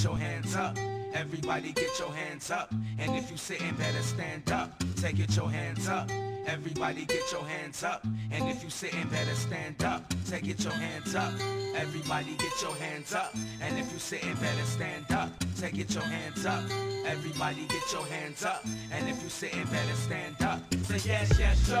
get 0.00 0.08
your 0.08 0.18
hands 0.18 0.56
up. 0.56 0.78
Everybody 1.12 1.72
get 1.72 1.98
your 1.98 2.10
hands 2.10 2.50
up. 2.50 2.72
And 2.98 3.16
if 3.16 3.30
you 3.30 3.36
sitting, 3.36 3.74
better 3.74 4.00
stand 4.00 4.50
up. 4.50 4.82
Take 4.96 5.18
it 5.18 5.36
your 5.36 5.50
hands 5.50 5.88
up. 5.88 6.08
Everybody 6.52 7.04
get 7.04 7.30
your 7.30 7.46
hands 7.46 7.84
up. 7.84 8.02
And 8.32 8.48
if 8.50 8.64
you 8.64 8.70
sitting, 8.70 9.06
better 9.08 9.34
stand 9.36 9.84
up. 9.84 10.02
Take 10.28 10.48
it 10.48 10.58
your 10.64 10.72
hands 10.72 11.14
up. 11.14 11.32
Everybody 11.76 12.34
get 12.38 12.60
your 12.60 12.74
hands 12.74 13.14
up. 13.14 13.32
And 13.62 13.78
if 13.78 13.92
you 13.92 14.00
sitting, 14.00 14.34
better 14.34 14.64
stand 14.64 15.12
up. 15.12 15.30
Take 15.60 15.78
it 15.78 15.94
your 15.94 16.02
hands 16.02 16.44
up. 16.44 16.64
Everybody 17.06 17.66
get 17.68 17.92
your 17.92 18.04
hands 18.06 18.44
up. 18.44 18.64
And 18.90 19.08
if 19.08 19.22
you 19.22 19.30
sitting, 19.30 19.64
better 19.66 19.94
stand 19.94 20.42
up. 20.42 20.58
Say 20.86 21.08
yes, 21.08 21.38
yes, 21.38 21.68
yo. 21.68 21.78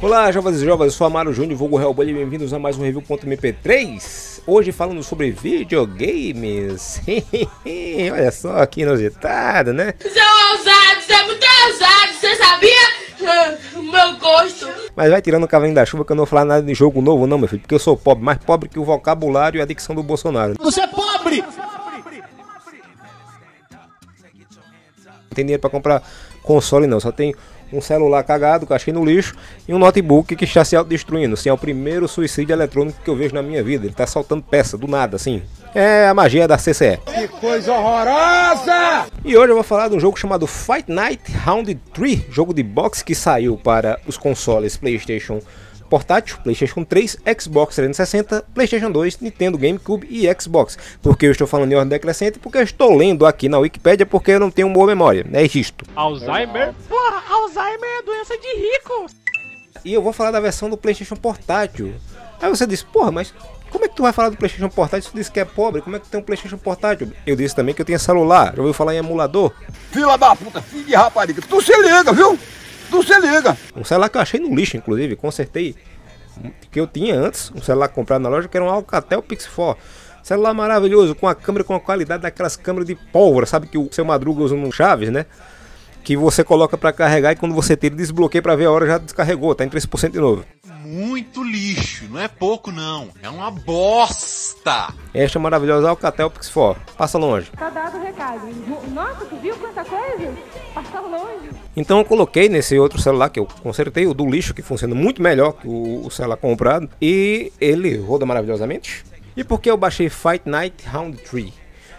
Olá, 0.00 0.32
jovens 0.32 0.62
e 0.62 0.64
jovens, 0.64 0.86
eu 0.86 0.96
sou 0.96 1.06
Amaro 1.06 1.32
Júnior, 1.34 1.58
vulgo 1.58 1.78
Hellboy 1.78 2.08
e 2.08 2.14
bem-vindos 2.14 2.54
a 2.54 2.58
mais 2.58 2.78
um 2.78 2.82
Review.mp3 2.82 4.42
Hoje 4.46 4.72
falando 4.72 5.02
sobre 5.02 5.30
videogames 5.30 7.02
Olha 8.12 8.30
só 8.30 8.64
que 8.64 8.80
inusitado, 8.82 9.74
né? 9.74 9.92
Você 10.00 10.18
é 10.18 10.52
ousado, 10.52 11.02
você 11.02 11.12
é 11.12 11.26
muito 11.26 11.46
ousado, 11.66 12.12
você 12.14 12.36
sabia? 12.36 12.97
O 13.74 13.82
meu 13.82 14.16
gosto 14.18 14.66
Mas 14.94 15.10
vai 15.10 15.20
tirando 15.20 15.44
o 15.44 15.48
cavalinho 15.48 15.74
da 15.74 15.84
chuva 15.84 16.04
que 16.04 16.12
eu 16.12 16.16
não 16.16 16.24
vou 16.24 16.30
falar 16.30 16.44
nada 16.44 16.62
de 16.62 16.74
jogo 16.74 17.00
novo 17.02 17.26
não, 17.26 17.38
meu 17.38 17.48
filho 17.48 17.60
Porque 17.60 17.74
eu 17.74 17.78
sou 17.78 17.96
pobre, 17.96 18.24
mais 18.24 18.38
pobre 18.38 18.68
que 18.68 18.78
o 18.78 18.84
vocabulário 18.84 19.58
e 19.58 19.62
a 19.62 19.66
dicção 19.66 19.94
do 19.94 20.02
Bolsonaro 20.02 20.54
Você 20.60 20.80
é 20.80 20.86
pobre! 20.86 21.42
Não 25.02 25.34
tem 25.34 25.44
dinheiro 25.44 25.60
pra 25.60 25.70
comprar 25.70 26.02
console 26.42 26.86
não, 26.86 26.98
só 26.98 27.12
tem 27.12 27.34
um 27.72 27.80
celular 27.80 28.22
cagado 28.22 28.66
que 28.66 28.72
eu 28.72 28.76
achei 28.76 28.92
no 28.92 29.04
lixo 29.04 29.34
e 29.66 29.74
um 29.74 29.78
notebook 29.78 30.34
que 30.34 30.44
está 30.44 30.64
se 30.64 30.76
autodestruindo. 30.76 31.34
Assim, 31.34 31.48
é 31.48 31.52
o 31.52 31.58
primeiro 31.58 32.08
suicídio 32.08 32.52
eletrônico 32.52 33.00
que 33.02 33.10
eu 33.10 33.16
vejo 33.16 33.34
na 33.34 33.42
minha 33.42 33.62
vida. 33.62 33.84
Ele 33.84 33.92
está 33.92 34.06
soltando 34.06 34.42
peça 34.42 34.76
do 34.76 34.86
nada, 34.86 35.16
assim. 35.16 35.42
É 35.74 36.08
a 36.08 36.14
magia 36.14 36.48
da 36.48 36.56
CCE. 36.56 36.98
Que 37.04 37.28
coisa 37.28 37.72
horrorosa! 37.72 39.06
E 39.24 39.36
hoje 39.36 39.50
eu 39.50 39.54
vou 39.54 39.64
falar 39.64 39.88
de 39.88 39.96
um 39.96 40.00
jogo 40.00 40.18
chamado 40.18 40.46
Fight 40.46 40.90
Night 40.90 41.30
Round 41.44 41.74
3, 41.92 42.24
jogo 42.30 42.54
de 42.54 42.62
boxe 42.62 43.04
que 43.04 43.14
saiu 43.14 43.56
para 43.56 44.00
os 44.06 44.16
consoles 44.16 44.76
PlayStation 44.76 45.40
portátil, 45.88 46.38
PlayStation 46.42 46.84
3, 46.84 47.16
Xbox 47.40 47.74
360, 47.76 48.44
PlayStation 48.54 48.90
2, 48.90 49.20
Nintendo 49.20 49.58
GameCube 49.58 50.06
e 50.10 50.28
Xbox. 50.40 50.78
Porque 51.02 51.26
eu 51.26 51.32
estou 51.32 51.46
falando 51.46 51.72
em 51.72 51.74
ordem 51.74 51.90
decrescente, 51.90 52.38
porque 52.38 52.58
eu 52.58 52.62
estou 52.62 52.94
lendo 52.94 53.26
aqui 53.26 53.48
na 53.48 53.58
Wikipedia 53.58 54.06
porque 54.06 54.32
eu 54.32 54.40
não 54.40 54.50
tenho 54.50 54.72
boa 54.72 54.86
memória. 54.86 55.26
É 55.32 55.42
isto. 55.42 55.84
Alzheimer? 55.94 56.74
Porra, 56.88 57.22
Alzheimer 57.28 57.90
é 57.98 58.02
doença 58.02 58.36
de 58.36 58.48
rico. 58.48 59.06
E 59.84 59.92
eu 59.92 60.02
vou 60.02 60.12
falar 60.12 60.30
da 60.30 60.40
versão 60.40 60.68
do 60.68 60.76
PlayStation 60.76 61.16
portátil. 61.16 61.94
Aí 62.40 62.48
você 62.50 62.66
diz, 62.66 62.82
porra, 62.82 63.10
mas 63.10 63.32
como 63.70 63.84
é 63.84 63.88
que 63.88 63.94
tu 63.94 64.02
vai 64.02 64.12
falar 64.12 64.30
do 64.30 64.36
PlayStation 64.36 64.68
portátil 64.68 65.06
se 65.06 65.12
tu 65.12 65.16
disse 65.16 65.30
que 65.30 65.40
é 65.40 65.44
pobre? 65.44 65.82
Como 65.82 65.96
é 65.96 65.98
que 65.98 66.06
tu 66.06 66.10
tem 66.10 66.20
um 66.20 66.22
PlayStation 66.22 66.56
portátil? 66.56 67.12
Eu 67.26 67.36
disse 67.36 67.54
também 67.54 67.74
que 67.74 67.80
eu 67.80 67.86
tinha 67.86 67.98
celular. 67.98 68.54
Já 68.54 68.60
ouviu 68.60 68.72
falar 68.72 68.94
em 68.94 68.98
emulador? 68.98 69.52
Fila 69.90 70.16
da 70.16 70.34
puta, 70.34 70.62
filho 70.62 70.84
de 70.84 70.94
rapariga. 70.94 71.42
Tu 71.42 71.62
se 71.62 71.76
liga, 71.76 72.12
viu? 72.12 72.38
Tu 72.90 73.02
se 73.02 73.18
liga. 73.20 73.56
Um 73.76 73.84
celular 73.84 74.08
que 74.08 74.16
eu 74.16 74.22
achei 74.22 74.40
no 74.40 74.54
lixo, 74.54 74.76
inclusive, 74.76 75.16
consertei. 75.16 75.74
Que 76.70 76.78
eu 76.80 76.86
tinha 76.86 77.18
antes, 77.18 77.50
um 77.54 77.60
celular 77.60 77.88
comprado 77.88 78.22
na 78.22 78.28
loja, 78.28 78.48
que 78.48 78.56
era 78.56 78.64
um 78.64 78.70
Alcatel 78.70 79.22
Pix 79.22 79.46
4. 79.46 79.82
Celular 80.22 80.54
maravilhoso, 80.54 81.14
com 81.14 81.26
a 81.26 81.34
câmera 81.34 81.64
com 81.64 81.74
a 81.74 81.80
qualidade 81.80 82.22
daquelas 82.22 82.56
câmeras 82.56 82.86
de 82.86 82.94
pólvora, 82.94 83.46
sabe 83.46 83.66
que 83.66 83.78
o 83.78 83.88
seu 83.90 84.04
Madruga 84.04 84.42
usa 84.42 84.54
no 84.54 84.70
Chaves, 84.70 85.10
né? 85.10 85.26
Que 86.08 86.16
você 86.16 86.42
coloca 86.42 86.78
para 86.78 86.90
carregar 86.90 87.32
e 87.32 87.36
quando 87.36 87.54
você 87.54 87.76
tira, 87.76 87.94
desbloqueia 87.94 88.40
para 88.40 88.56
ver 88.56 88.64
a 88.64 88.70
hora 88.70 88.86
já 88.86 88.96
descarregou, 88.96 89.54
tá 89.54 89.62
em 89.62 89.68
3% 89.68 90.10
de 90.10 90.18
novo. 90.18 90.42
Muito 90.82 91.44
lixo, 91.44 92.06
não 92.08 92.18
é 92.18 92.26
pouco 92.26 92.72
não, 92.72 93.10
é 93.22 93.28
uma 93.28 93.50
bosta. 93.50 94.94
Esta 95.12 95.38
maravilhosa 95.38 95.90
Alcatel 95.90 96.30
Pix 96.30 96.48
4. 96.48 96.94
Passa 96.96 97.18
longe. 97.18 97.50
Tá 97.50 97.68
dado 97.68 97.98
o 97.98 98.02
recado. 98.02 98.40
Nossa, 98.90 99.26
tu 99.26 99.36
viu 99.36 99.54
quanta 99.56 99.84
coisa? 99.84 100.32
Passa 100.72 100.98
longe. 100.98 101.50
Então 101.76 101.98
eu 101.98 102.06
coloquei 102.06 102.48
nesse 102.48 102.78
outro 102.78 102.98
celular 102.98 103.28
que 103.28 103.38
eu 103.38 103.46
consertei, 103.62 104.06
o 104.06 104.14
do 104.14 104.24
lixo, 104.24 104.54
que 104.54 104.62
funciona 104.62 104.94
muito 104.94 105.20
melhor 105.20 105.52
que 105.52 105.68
o, 105.68 106.06
o 106.06 106.10
celular 106.10 106.38
comprado. 106.38 106.88
E 107.02 107.52
ele 107.60 107.98
roda 107.98 108.24
maravilhosamente. 108.24 109.04
E 109.36 109.44
por 109.44 109.60
que 109.60 109.70
eu 109.70 109.76
baixei 109.76 110.08
Fight 110.08 110.48
Night 110.48 110.86
Round 110.88 111.18
3? 111.18 111.52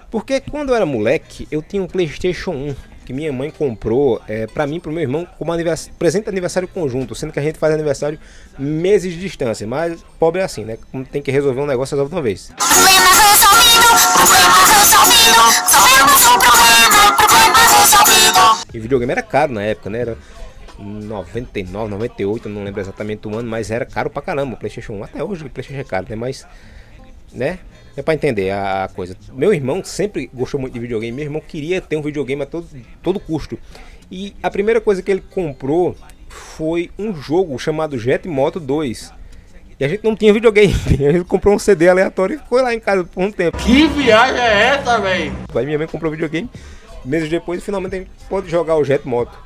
Porque 0.10 0.42
quando 0.42 0.70
eu 0.70 0.76
era 0.76 0.86
moleque, 0.88 1.48
eu 1.52 1.62
tinha 1.62 1.84
um 1.84 1.88
Playstation 1.88 2.54
1 2.54 2.76
que 3.10 3.14
minha 3.14 3.34
mãe 3.34 3.50
comprou 3.50 4.22
é, 4.28 4.46
para 4.46 4.68
mim 4.68 4.76
e 4.76 4.80
pro 4.80 4.92
meu 4.92 5.02
irmão 5.02 5.28
como 5.40 5.52
anivers... 5.52 5.90
presente 5.98 6.26
de 6.26 6.30
aniversário 6.30 6.68
conjunto, 6.68 7.16
sendo 7.16 7.34
que 7.34 7.40
a 7.40 7.42
gente 7.42 7.58
faz 7.58 7.74
aniversário 7.74 8.20
meses 8.56 9.14
de 9.14 9.20
distância, 9.20 9.66
mas 9.66 10.06
pobre 10.20 10.42
é 10.42 10.44
assim, 10.44 10.64
né? 10.64 10.78
Como 10.92 11.04
tem 11.04 11.20
que 11.20 11.32
resolver 11.32 11.60
um 11.60 11.66
negócio 11.66 11.96
resolve 11.96 12.14
uma 12.14 12.22
vez. 12.22 12.54
Problema 12.56 13.00
resolvido, 17.82 18.68
E 18.76 18.80
videogame 18.80 19.12
era 19.12 19.24
caro 19.24 19.54
na 19.54 19.64
época, 19.64 19.90
né? 19.90 20.02
Era 20.02 20.16
99, 20.78 21.90
98, 21.90 22.48
não 22.48 22.64
lembro 22.64 22.80
exatamente 22.80 23.28
o 23.28 23.36
ano, 23.36 23.50
mas 23.50 23.72
era 23.72 23.88
caro 23.88 24.12
pra 24.12 24.22
caramba 24.22 24.54
o 24.54 24.58
PlayStation 24.58 24.94
1. 24.94 25.04
Até 25.06 25.24
hoje 25.24 25.44
o 25.44 25.50
PlayStation 25.50 25.82
é 25.82 25.84
caro, 25.84 26.06
né? 26.08 26.16
Mas, 26.16 26.46
né? 27.34 27.58
É 28.00 28.02
pra 28.02 28.14
entender 28.14 28.50
a, 28.52 28.86
a 28.86 28.88
coisa. 28.88 29.14
Meu 29.34 29.54
irmão 29.54 29.84
sempre 29.84 30.30
gostou 30.34 30.58
muito 30.58 30.74
de 30.74 30.80
videogame. 30.80 31.12
Meu 31.12 31.26
irmão 31.26 31.42
queria 31.46 31.82
ter 31.82 31.98
um 31.98 32.02
videogame 32.02 32.44
a 32.44 32.46
todo, 32.46 32.66
todo 33.04 33.20
custo. 33.20 33.60
E 34.10 34.34
a 34.42 34.50
primeira 34.50 34.80
coisa 34.80 35.04
que 35.04 35.12
ele 35.12 35.22
comprou 35.30 35.98
foi 36.30 36.92
um 36.98 37.14
jogo 37.14 37.60
chamado 37.60 38.00
Jet 38.00 38.26
Moto 38.26 38.58
2. 38.58 39.12
E 39.78 39.84
a 39.84 39.88
gente 39.90 40.02
não 40.02 40.16
tinha 40.16 40.32
videogame. 40.32 40.74
A 41.06 41.12
gente 41.12 41.26
comprou 41.26 41.54
um 41.54 41.60
CD 41.60 41.90
aleatório 41.90 42.36
e 42.36 42.40
ficou 42.40 42.62
lá 42.62 42.74
em 42.74 42.80
casa 42.80 43.04
por 43.04 43.22
um 43.22 43.32
tempo. 43.32 43.58
Que 43.58 43.86
viagem 43.88 44.40
é 44.40 44.64
essa, 44.68 44.98
velho? 44.98 45.36
Aí 45.54 45.66
minha 45.66 45.78
mãe 45.78 45.88
comprou 45.88 46.10
videogame. 46.10 46.50
Meses 47.04 47.30
depois, 47.30 47.62
finalmente 47.62 47.96
a 47.96 48.00
gente 48.00 48.12
pode 48.30 48.50
jogar 48.50 48.78
o 48.78 48.84
Jet 48.86 49.06
Moto. 49.06 49.38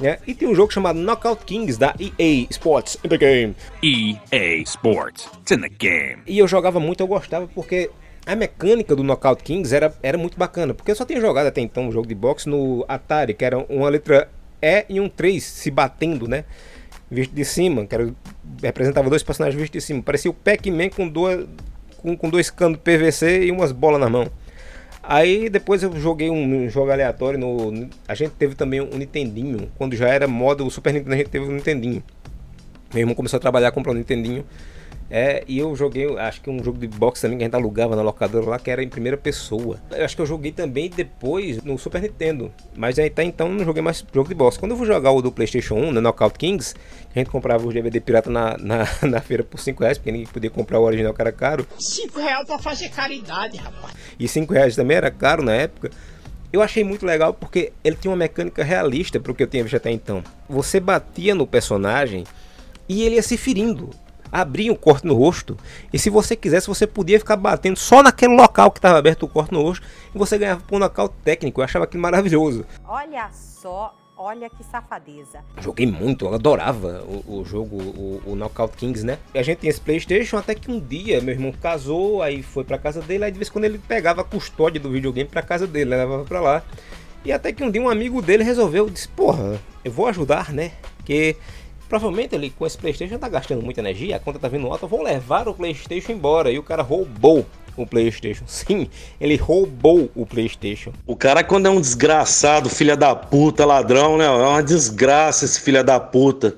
Né? 0.00 0.18
E 0.26 0.34
tem 0.34 0.48
um 0.48 0.54
jogo 0.54 0.72
chamado 0.72 0.98
Knockout 0.98 1.44
Kings 1.44 1.78
da 1.78 1.94
EA 2.00 2.46
Sports 2.50 2.98
in 3.04 3.08
the 3.08 3.18
Game. 3.18 3.54
EA 3.82 4.62
Sports. 4.62 5.28
It's 5.40 5.52
in 5.52 5.60
the 5.60 5.68
game. 5.68 6.22
E 6.26 6.38
eu 6.38 6.48
jogava 6.48 6.80
muito, 6.80 7.00
eu 7.00 7.06
gostava 7.06 7.46
porque 7.48 7.90
a 8.30 8.36
mecânica 8.36 8.94
do 8.94 9.02
Knockout 9.02 9.42
Kings 9.42 9.74
era, 9.74 9.92
era 10.00 10.16
muito 10.16 10.38
bacana. 10.38 10.72
Porque 10.72 10.92
eu 10.92 10.94
só 10.94 11.04
tinha 11.04 11.20
jogado 11.20 11.48
até 11.48 11.60
então 11.60 11.88
um 11.88 11.92
jogo 11.92 12.06
de 12.06 12.14
boxe 12.14 12.48
no 12.48 12.84
Atari, 12.86 13.34
que 13.34 13.44
era 13.44 13.58
uma 13.58 13.88
letra 13.88 14.28
E 14.62 14.86
e 14.88 15.00
um 15.00 15.08
3 15.08 15.42
se 15.42 15.68
batendo, 15.68 16.28
né? 16.28 16.44
Visto 17.10 17.34
de 17.34 17.44
cima, 17.44 17.84
que 17.84 17.92
era, 17.92 18.14
representava 18.62 19.10
dois 19.10 19.24
personagens 19.24 19.60
vistos 19.60 19.82
de 19.82 19.84
cima. 19.84 20.00
Parecia 20.00 20.30
o 20.30 20.34
Pac-Man 20.34 20.90
com, 20.90 21.08
duas, 21.08 21.44
com, 21.96 22.16
com 22.16 22.30
dois 22.30 22.50
canos 22.50 22.78
PVC 22.78 23.46
e 23.46 23.50
umas 23.50 23.72
bolas 23.72 24.00
na 24.00 24.08
mão. 24.08 24.28
Aí 25.02 25.50
depois 25.50 25.82
eu 25.82 25.92
joguei 25.96 26.30
um 26.30 26.68
jogo 26.70 26.92
aleatório 26.92 27.36
no. 27.36 27.88
A 28.06 28.14
gente 28.14 28.30
teve 28.34 28.54
também 28.54 28.80
um 28.80 28.96
Nintendinho. 28.96 29.68
Quando 29.76 29.96
já 29.96 30.08
era 30.08 30.28
moda 30.28 30.62
o 30.62 30.70
Super 30.70 30.92
Nintendo, 30.92 31.14
a 31.14 31.18
gente 31.18 31.30
teve 31.30 31.46
um 31.46 31.52
Nintendinho. 31.52 32.00
Meu 32.94 33.00
irmão 33.00 33.14
começou 33.16 33.38
a 33.38 33.40
trabalhar 33.40 33.72
comprando 33.72 33.96
um 33.96 33.98
Nintendinho. 33.98 34.44
É, 35.10 35.42
e 35.48 35.58
eu 35.58 35.74
joguei, 35.74 36.06
acho 36.18 36.40
que 36.40 36.48
um 36.48 36.62
jogo 36.62 36.78
de 36.78 36.86
boxe 36.86 37.22
também 37.22 37.36
que 37.36 37.42
a 37.42 37.46
gente 37.46 37.54
alugava 37.54 37.96
na 37.96 38.02
locadora 38.02 38.46
lá, 38.46 38.58
que 38.60 38.70
era 38.70 38.80
em 38.80 38.88
primeira 38.88 39.16
pessoa. 39.16 39.80
Eu 39.90 40.04
acho 40.04 40.14
que 40.14 40.22
eu 40.22 40.26
joguei 40.26 40.52
também 40.52 40.88
depois 40.88 41.60
no 41.64 41.76
Super 41.76 42.00
Nintendo. 42.00 42.52
Mas 42.76 42.96
até 42.96 43.24
então 43.24 43.48
não 43.48 43.64
joguei 43.64 43.82
mais 43.82 44.04
jogo 44.14 44.28
de 44.28 44.34
boxe. 44.36 44.58
Quando 44.58 44.70
eu 44.70 44.76
fui 44.78 44.86
jogar 44.86 45.10
o 45.10 45.20
do 45.20 45.32
PlayStation 45.32 45.74
1, 45.74 45.92
no 45.92 46.00
Knockout 46.00 46.38
Kings, 46.38 46.74
a 47.14 47.18
gente 47.18 47.28
comprava 47.28 47.66
os 47.66 47.74
DVD 47.74 48.00
pirata 48.00 48.30
na, 48.30 48.56
na, 48.56 48.86
na 49.02 49.20
feira 49.20 49.42
por 49.42 49.58
5 49.58 49.82
reais, 49.82 49.98
porque 49.98 50.12
ninguém 50.12 50.28
podia 50.28 50.50
comprar 50.50 50.78
o 50.78 50.84
original 50.84 51.12
que 51.12 51.20
era 51.20 51.32
caro. 51.32 51.66
5 51.76 52.20
reais 52.20 52.46
pra 52.46 52.58
fazer 52.60 52.88
caridade, 52.90 53.56
rapaz. 53.56 53.92
E 54.18 54.28
5 54.28 54.52
reais 54.52 54.76
também 54.76 54.96
era 54.96 55.10
caro 55.10 55.42
na 55.42 55.54
época. 55.54 55.90
Eu 56.52 56.62
achei 56.62 56.84
muito 56.84 57.04
legal 57.04 57.34
porque 57.34 57.72
ele 57.82 57.96
tinha 57.96 58.10
uma 58.10 58.16
mecânica 58.16 58.62
realista 58.62 59.18
para 59.18 59.30
o 59.30 59.34
que 59.34 59.42
eu 59.42 59.46
tinha 59.46 59.62
visto 59.62 59.76
até 59.76 59.90
então. 59.90 60.22
Você 60.48 60.78
batia 60.78 61.34
no 61.34 61.46
personagem 61.46 62.24
e 62.88 63.02
ele 63.02 63.16
ia 63.16 63.22
se 63.22 63.36
ferindo. 63.36 63.90
Abria 64.32 64.72
um 64.72 64.76
corte 64.76 65.06
no 65.06 65.14
rosto. 65.14 65.56
E 65.92 65.98
se 65.98 66.10
você 66.10 66.36
quisesse, 66.36 66.66
você 66.66 66.86
podia 66.86 67.18
ficar 67.18 67.36
batendo 67.36 67.76
só 67.76 68.02
naquele 68.02 68.34
local 68.34 68.70
que 68.70 68.78
estava 68.78 68.98
aberto 68.98 69.24
o 69.24 69.28
corte 69.28 69.52
no 69.52 69.62
rosto. 69.62 69.86
E 70.14 70.18
você 70.18 70.38
ganhava 70.38 70.60
por 70.60 70.76
um 70.76 70.78
nocaute 70.78 71.14
técnico. 71.24 71.60
Eu 71.60 71.64
achava 71.64 71.84
aquilo 71.84 72.02
maravilhoso. 72.02 72.64
Olha 72.86 73.28
só, 73.32 73.94
olha 74.16 74.50
que 74.50 74.62
safadeza. 74.62 75.40
Joguei 75.60 75.86
muito, 75.86 76.26
eu 76.26 76.34
adorava 76.34 77.02
o, 77.06 77.40
o 77.40 77.44
jogo, 77.44 77.76
o, 77.76 78.22
o 78.26 78.36
Knockout 78.36 78.76
Kings, 78.76 79.04
né? 79.04 79.18
E 79.34 79.38
a 79.38 79.42
gente 79.42 79.60
tinha 79.60 79.70
esse 79.70 79.80
Playstation 79.80 80.36
até 80.36 80.54
que 80.54 80.70
um 80.70 80.78
dia 80.78 81.20
meu 81.20 81.34
irmão 81.34 81.52
casou, 81.52 82.22
aí 82.22 82.42
foi 82.42 82.62
pra 82.62 82.78
casa 82.78 83.00
dele, 83.00 83.24
aí 83.24 83.32
de 83.32 83.38
vez 83.38 83.48
em 83.48 83.52
quando 83.52 83.64
ele 83.64 83.78
pegava 83.78 84.20
a 84.20 84.24
custódia 84.24 84.80
do 84.80 84.90
videogame 84.90 85.28
pra 85.28 85.42
casa 85.42 85.66
dele, 85.66 85.90
levava 85.90 86.24
pra 86.24 86.40
lá. 86.40 86.62
E 87.24 87.32
até 87.32 87.52
que 87.52 87.62
um 87.62 87.70
dia 87.70 87.82
um 87.82 87.88
amigo 87.88 88.22
dele 88.22 88.44
resolveu, 88.44 88.88
disse, 88.88 89.08
porra, 89.08 89.60
eu 89.84 89.92
vou 89.92 90.06
ajudar, 90.06 90.52
né? 90.52 90.72
Porque 90.96 91.36
provavelmente 91.90 92.36
ele 92.36 92.50
com 92.50 92.64
esse 92.64 92.78
Playstation 92.78 93.18
tá 93.18 93.28
gastando 93.28 93.62
muita 93.62 93.80
energia, 93.80 94.16
a 94.16 94.20
conta 94.20 94.38
tá 94.38 94.46
vindo 94.46 94.66
alta, 94.68 94.84
eu 94.84 94.88
vou 94.88 95.02
levar 95.02 95.48
o 95.48 95.54
Playstation 95.54 96.12
embora. 96.12 96.50
E 96.50 96.58
o 96.58 96.62
cara 96.62 96.82
roubou 96.82 97.44
o 97.76 97.86
PlayStation. 97.86 98.44
Sim, 98.48 98.88
ele 99.20 99.36
roubou 99.36 100.10
o 100.14 100.24
PlayStation. 100.24 100.92
O 101.06 101.16
cara, 101.16 101.42
quando 101.42 101.66
é 101.66 101.70
um 101.70 101.80
desgraçado, 101.80 102.68
filha 102.68 102.96
da 102.96 103.14
puta, 103.14 103.66
ladrão, 103.66 104.16
né? 104.16 104.26
É 104.26 104.30
uma 104.30 104.62
desgraça 104.62 105.44
esse 105.44 105.60
filha 105.60 105.82
da 105.82 105.98
puta. 105.98 106.56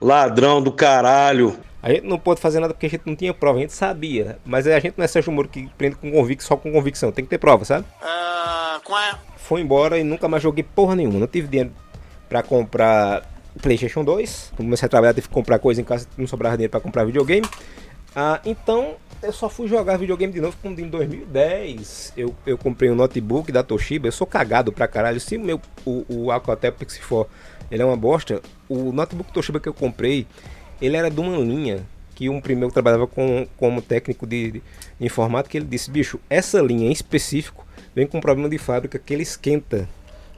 Ladrão 0.00 0.62
do 0.62 0.70
caralho. 0.70 1.58
A 1.82 1.90
gente 1.90 2.06
não 2.06 2.18
pôde 2.18 2.40
fazer 2.40 2.60
nada 2.60 2.74
porque 2.74 2.86
a 2.86 2.90
gente 2.90 3.06
não 3.06 3.14
tinha 3.14 3.32
prova, 3.32 3.58
a 3.58 3.60
gente 3.62 3.72
sabia. 3.72 4.38
Mas 4.44 4.66
a 4.66 4.78
gente 4.78 4.94
não 4.96 5.04
é 5.04 5.08
Sérgio 5.08 5.32
Moro 5.32 5.48
que 5.48 5.68
prende 5.78 5.96
com 5.96 6.10
convicção, 6.10 6.48
só 6.48 6.56
com 6.56 6.72
convicção. 6.72 7.12
Tem 7.12 7.24
que 7.24 7.30
ter 7.30 7.38
prova, 7.38 7.64
sabe? 7.64 7.86
Ah, 8.02 8.80
qual 8.84 9.00
é? 9.00 9.14
Foi 9.36 9.60
embora 9.60 9.98
e 9.98 10.04
nunca 10.04 10.28
mais 10.28 10.42
joguei 10.42 10.64
porra 10.64 10.96
nenhuma. 10.96 11.20
Não 11.20 11.26
tive 11.26 11.48
dinheiro 11.48 11.72
pra 12.28 12.42
comprar 12.42 13.22
PlayStation 13.60 14.04
2. 14.04 14.52
Comecei 14.56 14.86
a 14.86 14.88
trabalhar, 14.88 15.14
tive 15.14 15.28
que 15.28 15.34
comprar 15.34 15.58
coisa 15.58 15.80
em 15.80 15.84
casa, 15.84 16.06
não 16.16 16.26
sobrava 16.26 16.56
dinheiro 16.56 16.70
pra 16.70 16.80
comprar 16.80 17.04
videogame. 17.04 17.46
Ah, 18.14 18.40
então 18.44 18.96
eu 19.22 19.32
só 19.32 19.48
fui 19.48 19.68
jogar 19.68 19.96
videogame 19.96 20.32
de 20.32 20.40
novo 20.40 20.56
quando 20.62 20.78
em 20.78 20.88
2010 20.88 22.14
eu, 22.16 22.34
eu 22.46 22.56
comprei 22.56 22.90
um 22.90 22.94
notebook 22.94 23.50
da 23.52 23.62
Toshiba. 23.62 24.08
Eu 24.08 24.12
sou 24.12 24.26
cagado 24.26 24.72
pra 24.72 24.88
caralho. 24.88 25.20
Se 25.20 25.36
meu 25.36 25.60
o, 25.84 26.04
o 26.08 26.30
Alcatel 26.30 26.72
Pixie 26.72 27.00
4 27.00 27.30
ele 27.70 27.82
é 27.82 27.84
uma 27.84 27.96
bosta, 27.96 28.40
o 28.68 28.92
notebook 28.92 29.32
Toshiba 29.32 29.58
que 29.58 29.68
eu 29.68 29.74
comprei, 29.74 30.26
ele 30.80 30.96
era 30.96 31.10
de 31.10 31.20
uma 31.20 31.36
linha 31.38 31.84
que 32.14 32.28
um 32.28 32.40
primeiro 32.40 32.72
trabalhava 32.72 33.06
com, 33.06 33.46
como 33.56 33.82
técnico 33.82 34.26
de, 34.26 34.50
de, 34.50 34.62
de 34.98 35.06
informática, 35.06 35.56
ele 35.56 35.66
disse, 35.66 35.90
bicho, 35.90 36.18
essa 36.30 36.60
linha 36.62 36.88
em 36.88 36.92
específico 36.92 37.66
vem 37.94 38.06
com 38.06 38.18
um 38.18 38.20
problema 38.20 38.48
de 38.48 38.56
fábrica 38.56 38.98
que 38.98 39.12
ele 39.12 39.22
esquenta 39.22 39.88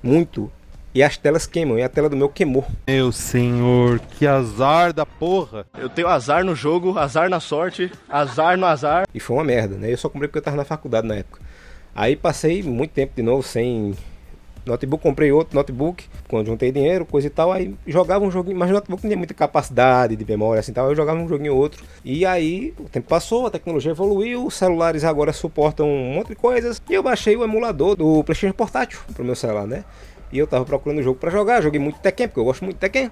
muito 0.02 0.50
e 0.98 1.02
as 1.04 1.16
telas 1.16 1.46
queimam, 1.46 1.78
e 1.78 1.82
a 1.84 1.88
tela 1.88 2.08
do 2.08 2.16
meu 2.16 2.28
queimou. 2.28 2.66
Meu 2.88 3.12
senhor, 3.12 4.00
que 4.00 4.26
azar 4.26 4.92
da 4.92 5.06
porra. 5.06 5.64
Eu 5.78 5.88
tenho 5.88 6.08
azar 6.08 6.44
no 6.44 6.56
jogo, 6.56 6.98
azar 6.98 7.30
na 7.30 7.38
sorte, 7.38 7.88
azar 8.08 8.58
no 8.58 8.66
azar. 8.66 9.06
E 9.14 9.20
foi 9.20 9.36
uma 9.36 9.44
merda, 9.44 9.76
né? 9.76 9.92
Eu 9.92 9.96
só 9.96 10.08
comprei 10.08 10.26
porque 10.26 10.38
eu 10.38 10.42
tava 10.42 10.56
na 10.56 10.64
faculdade 10.64 11.06
na 11.06 11.14
época. 11.14 11.40
Aí 11.94 12.16
passei 12.16 12.64
muito 12.64 12.90
tempo 12.90 13.12
de 13.14 13.22
novo 13.22 13.44
sem 13.44 13.94
notebook, 14.66 15.00
comprei 15.00 15.30
outro 15.30 15.54
notebook, 15.54 16.04
quando 16.28 16.46
juntei 16.46 16.72
dinheiro, 16.72 17.06
coisa 17.06 17.28
e 17.28 17.30
tal, 17.30 17.52
aí 17.52 17.74
jogava 17.86 18.24
um 18.24 18.30
joguinho, 18.30 18.58
mas 18.58 18.68
o 18.68 18.72
notebook 18.72 19.02
não 19.02 19.08
tinha 19.08 19.16
muita 19.16 19.34
capacidade 19.34 20.16
de 20.16 20.24
memória 20.24 20.58
assim 20.58 20.72
tal, 20.72 20.88
eu 20.88 20.96
jogava 20.96 21.18
um 21.20 21.28
joguinho 21.28 21.54
ou 21.54 21.60
outro. 21.60 21.84
E 22.04 22.26
aí 22.26 22.74
o 22.76 22.88
tempo 22.88 23.08
passou, 23.08 23.46
a 23.46 23.50
tecnologia 23.50 23.92
evoluiu, 23.92 24.44
os 24.44 24.54
celulares 24.54 25.04
agora 25.04 25.32
suportam 25.32 25.88
um 25.88 26.14
monte 26.14 26.30
de 26.30 26.34
coisas, 26.34 26.82
e 26.90 26.94
eu 26.94 27.04
baixei 27.04 27.36
o 27.36 27.44
emulador 27.44 27.94
do 27.94 28.24
PlayStation 28.24 28.54
portátil 28.54 28.98
pro 29.14 29.24
meu 29.24 29.36
celular, 29.36 29.66
né? 29.66 29.84
E 30.32 30.38
eu 30.38 30.46
tava 30.46 30.64
procurando 30.64 30.98
um 30.98 31.02
jogo 31.02 31.18
para 31.18 31.30
jogar, 31.30 31.62
joguei 31.62 31.80
muito 31.80 31.98
Tekken, 32.00 32.28
porque 32.28 32.40
eu 32.40 32.44
gosto 32.44 32.64
muito 32.64 32.76
de 32.76 32.80
Tekken. 32.80 33.10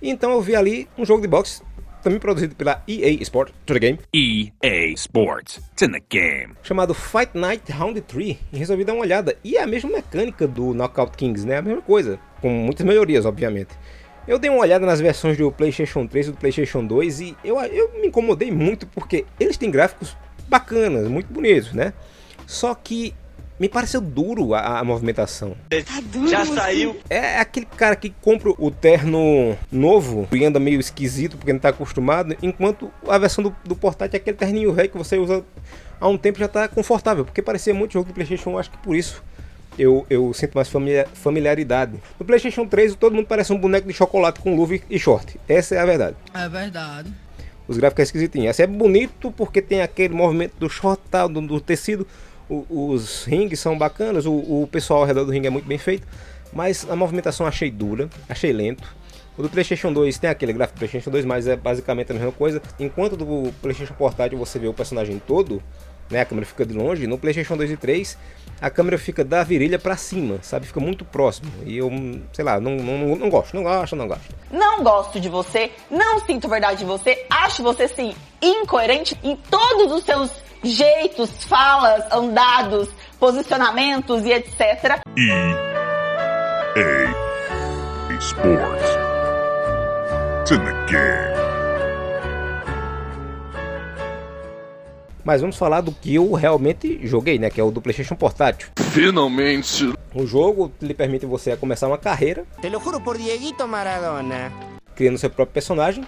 E 0.00 0.10
então 0.10 0.32
eu 0.32 0.40
vi 0.40 0.54
ali 0.54 0.88
um 0.98 1.04
jogo 1.04 1.22
de 1.22 1.28
boxe, 1.28 1.62
também 2.02 2.20
produzido 2.20 2.54
pela 2.54 2.82
EA 2.86 3.10
Sport, 3.22 3.52
to 3.64 3.74
the 3.74 3.80
game. 3.80 3.98
EA 4.12 4.92
Sports, 4.94 5.58
it's 5.72 5.82
in 5.82 5.90
the 5.90 6.02
game. 6.08 6.54
Chamado 6.62 6.94
Fight 6.94 7.30
Night 7.34 7.70
Round 7.72 8.00
3. 8.00 8.36
E 8.52 8.56
resolvi 8.56 8.84
dar 8.84 8.92
uma 8.92 9.02
olhada. 9.02 9.36
E 9.42 9.56
é 9.56 9.62
a 9.62 9.66
mesma 9.66 9.90
mecânica 9.90 10.46
do 10.46 10.72
Knockout 10.72 11.16
Kings, 11.16 11.44
né? 11.44 11.56
A 11.56 11.62
mesma 11.62 11.82
coisa. 11.82 12.18
Com 12.40 12.48
muitas 12.48 12.86
melhorias, 12.86 13.24
obviamente. 13.24 13.70
Eu 14.26 14.38
dei 14.38 14.50
uma 14.50 14.60
olhada 14.60 14.86
nas 14.86 15.00
versões 15.00 15.36
do 15.36 15.50
PlayStation 15.50 16.06
3 16.06 16.28
e 16.28 16.30
do 16.30 16.36
PlayStation 16.36 16.84
2 16.84 17.20
e 17.20 17.36
eu, 17.44 17.60
eu 17.60 17.92
me 18.00 18.08
incomodei 18.08 18.50
muito 18.50 18.86
porque 18.86 19.24
eles 19.38 19.56
têm 19.56 19.70
gráficos 19.70 20.16
bacanas, 20.48 21.08
muito 21.08 21.32
bonitos, 21.32 21.72
né? 21.72 21.92
Só 22.46 22.74
que 22.74 23.14
me 23.58 23.68
pareceu 23.68 24.00
duro 24.00 24.54
a, 24.54 24.80
a 24.80 24.84
movimentação. 24.84 25.56
Tá 25.70 26.00
duro, 26.00 26.28
Já 26.28 26.44
saiu. 26.44 26.96
É 27.08 27.38
aquele 27.38 27.66
cara 27.66 27.96
que 27.96 28.10
compra 28.20 28.50
o 28.50 28.70
terno 28.70 29.56
novo 29.70 30.28
e 30.32 30.44
anda 30.44 30.60
meio 30.60 30.78
esquisito 30.78 31.36
porque 31.36 31.52
não 31.52 31.60
tá 31.60 31.70
acostumado, 31.70 32.36
enquanto 32.42 32.90
a 33.08 33.18
versão 33.18 33.42
do, 33.42 33.54
do 33.64 33.74
portátil 33.74 34.16
é 34.16 34.20
aquele 34.20 34.36
terninho 34.36 34.72
rei 34.72 34.88
que 34.88 34.98
você 34.98 35.16
usa 35.16 35.44
há 36.00 36.08
um 36.08 36.18
tempo 36.18 36.38
já 36.38 36.48
tá 36.48 36.68
confortável, 36.68 37.24
porque 37.24 37.42
parecia 37.42 37.72
muito 37.72 37.92
jogo 37.92 38.08
do 38.08 38.14
PlayStation, 38.14 38.58
acho 38.58 38.70
que 38.70 38.78
por 38.78 38.94
isso 38.94 39.22
eu, 39.78 40.06
eu 40.08 40.32
sinto 40.32 40.54
mais 40.54 40.70
familiaridade. 41.14 41.94
No 42.18 42.24
PlayStation 42.24 42.66
3, 42.66 42.94
todo 42.94 43.14
mundo 43.14 43.26
parece 43.26 43.52
um 43.52 43.58
boneco 43.58 43.86
de 43.86 43.94
chocolate 43.94 44.40
com 44.40 44.56
luva 44.56 44.78
e 44.88 44.98
short. 44.98 45.38
Essa 45.48 45.74
é 45.74 45.78
a 45.78 45.86
verdade. 45.86 46.16
É 46.32 46.48
verdade. 46.48 47.12
Os 47.68 47.76
gráficos 47.76 48.00
é 48.00 48.04
esquisitinhos. 48.04 48.48
Essa 48.50 48.62
é 48.62 48.66
bonito 48.66 49.30
porque 49.32 49.60
tem 49.60 49.82
aquele 49.82 50.14
movimento 50.14 50.54
do 50.58 50.68
short, 50.68 51.02
tal, 51.10 51.28
do, 51.28 51.40
do 51.40 51.60
tecido 51.60 52.06
os 52.48 53.24
rings 53.24 53.58
são 53.58 53.76
bacanas, 53.76 54.26
o, 54.26 54.32
o 54.32 54.68
pessoal 54.70 55.00
ao 55.00 55.06
redor 55.06 55.24
do 55.24 55.32
ringue 55.32 55.46
é 55.46 55.50
muito 55.50 55.66
bem 55.66 55.78
feito, 55.78 56.06
mas 56.52 56.86
a 56.88 56.96
movimentação 56.96 57.46
achei 57.46 57.70
dura, 57.70 58.08
achei 58.28 58.52
lento. 58.52 58.94
O 59.36 59.42
do 59.42 59.50
PlayStation 59.50 59.92
2 59.92 60.18
tem 60.18 60.30
aquele 60.30 60.52
gráfico 60.52 60.76
do 60.76 60.78
PlayStation 60.78 61.10
2, 61.10 61.24
mas 61.24 61.46
é 61.46 61.56
basicamente 61.56 62.10
a 62.10 62.14
mesma 62.14 62.32
coisa. 62.32 62.62
Enquanto 62.80 63.16
do 63.16 63.52
PlayStation 63.60 63.92
Portátil 63.92 64.38
você 64.38 64.58
vê 64.58 64.66
o 64.66 64.72
personagem 64.72 65.20
todo, 65.26 65.62
né, 66.08 66.20
a 66.20 66.24
câmera 66.24 66.46
fica 66.46 66.64
de 66.64 66.72
longe, 66.72 67.06
no 67.06 67.18
PlayStation 67.18 67.56
2 67.56 67.72
e 67.72 67.76
3 67.76 68.16
a 68.60 68.70
câmera 68.70 68.96
fica 68.96 69.22
da 69.22 69.44
virilha 69.44 69.78
para 69.78 69.96
cima, 69.96 70.38
sabe? 70.42 70.66
Fica 70.66 70.80
muito 70.80 71.04
próximo. 71.04 71.50
E 71.64 71.76
eu, 71.76 71.90
sei 72.32 72.44
lá, 72.44 72.58
não, 72.58 72.76
não, 72.76 73.16
não 73.16 73.28
gosto, 73.28 73.54
não 73.54 73.62
gosto, 73.62 73.94
não 73.94 74.08
gosto. 74.08 74.34
Não 74.50 74.82
gosto 74.82 75.20
de 75.20 75.28
você, 75.28 75.70
não 75.90 76.20
sinto 76.24 76.48
verdade 76.48 76.78
de 76.78 76.84
você, 76.84 77.26
acho 77.28 77.62
você 77.62 77.86
sim 77.86 78.14
incoerente 78.40 79.18
em 79.22 79.36
todos 79.36 79.92
os 79.92 80.04
seus 80.04 80.45
jeitos, 80.62 81.30
falas, 81.44 82.04
andados, 82.12 82.88
posicionamentos 83.18 84.24
e 84.24 84.32
etc. 84.32 85.00
EA 85.16 85.66
Sports. 88.20 88.84
It's 90.40 90.50
in 90.52 90.58
the 90.58 90.72
game. 90.90 91.36
Mas 95.26 95.40
vamos 95.40 95.56
falar 95.56 95.80
do 95.80 95.90
que 95.90 96.14
eu 96.14 96.32
realmente 96.34 97.00
joguei, 97.04 97.36
né? 97.36 97.50
Que 97.50 97.60
é 97.60 97.64
o 97.64 97.72
do 97.72 97.82
PlayStation 97.82 98.14
Portátil. 98.14 98.68
Finalmente! 98.92 99.92
O 100.14 100.24
jogo 100.24 100.70
lhe 100.80 100.94
permite 100.94 101.26
você 101.26 101.56
começar 101.56 101.88
uma 101.88 101.98
carreira. 101.98 102.44
Te 102.60 102.68
lo 102.68 102.80
juro 102.80 103.00
por 103.00 103.18
Dieguito 103.18 103.66
Maradona. 103.66 104.52
Criando 104.94 105.18
seu 105.18 105.28
próprio 105.28 105.52
personagem, 105.52 106.06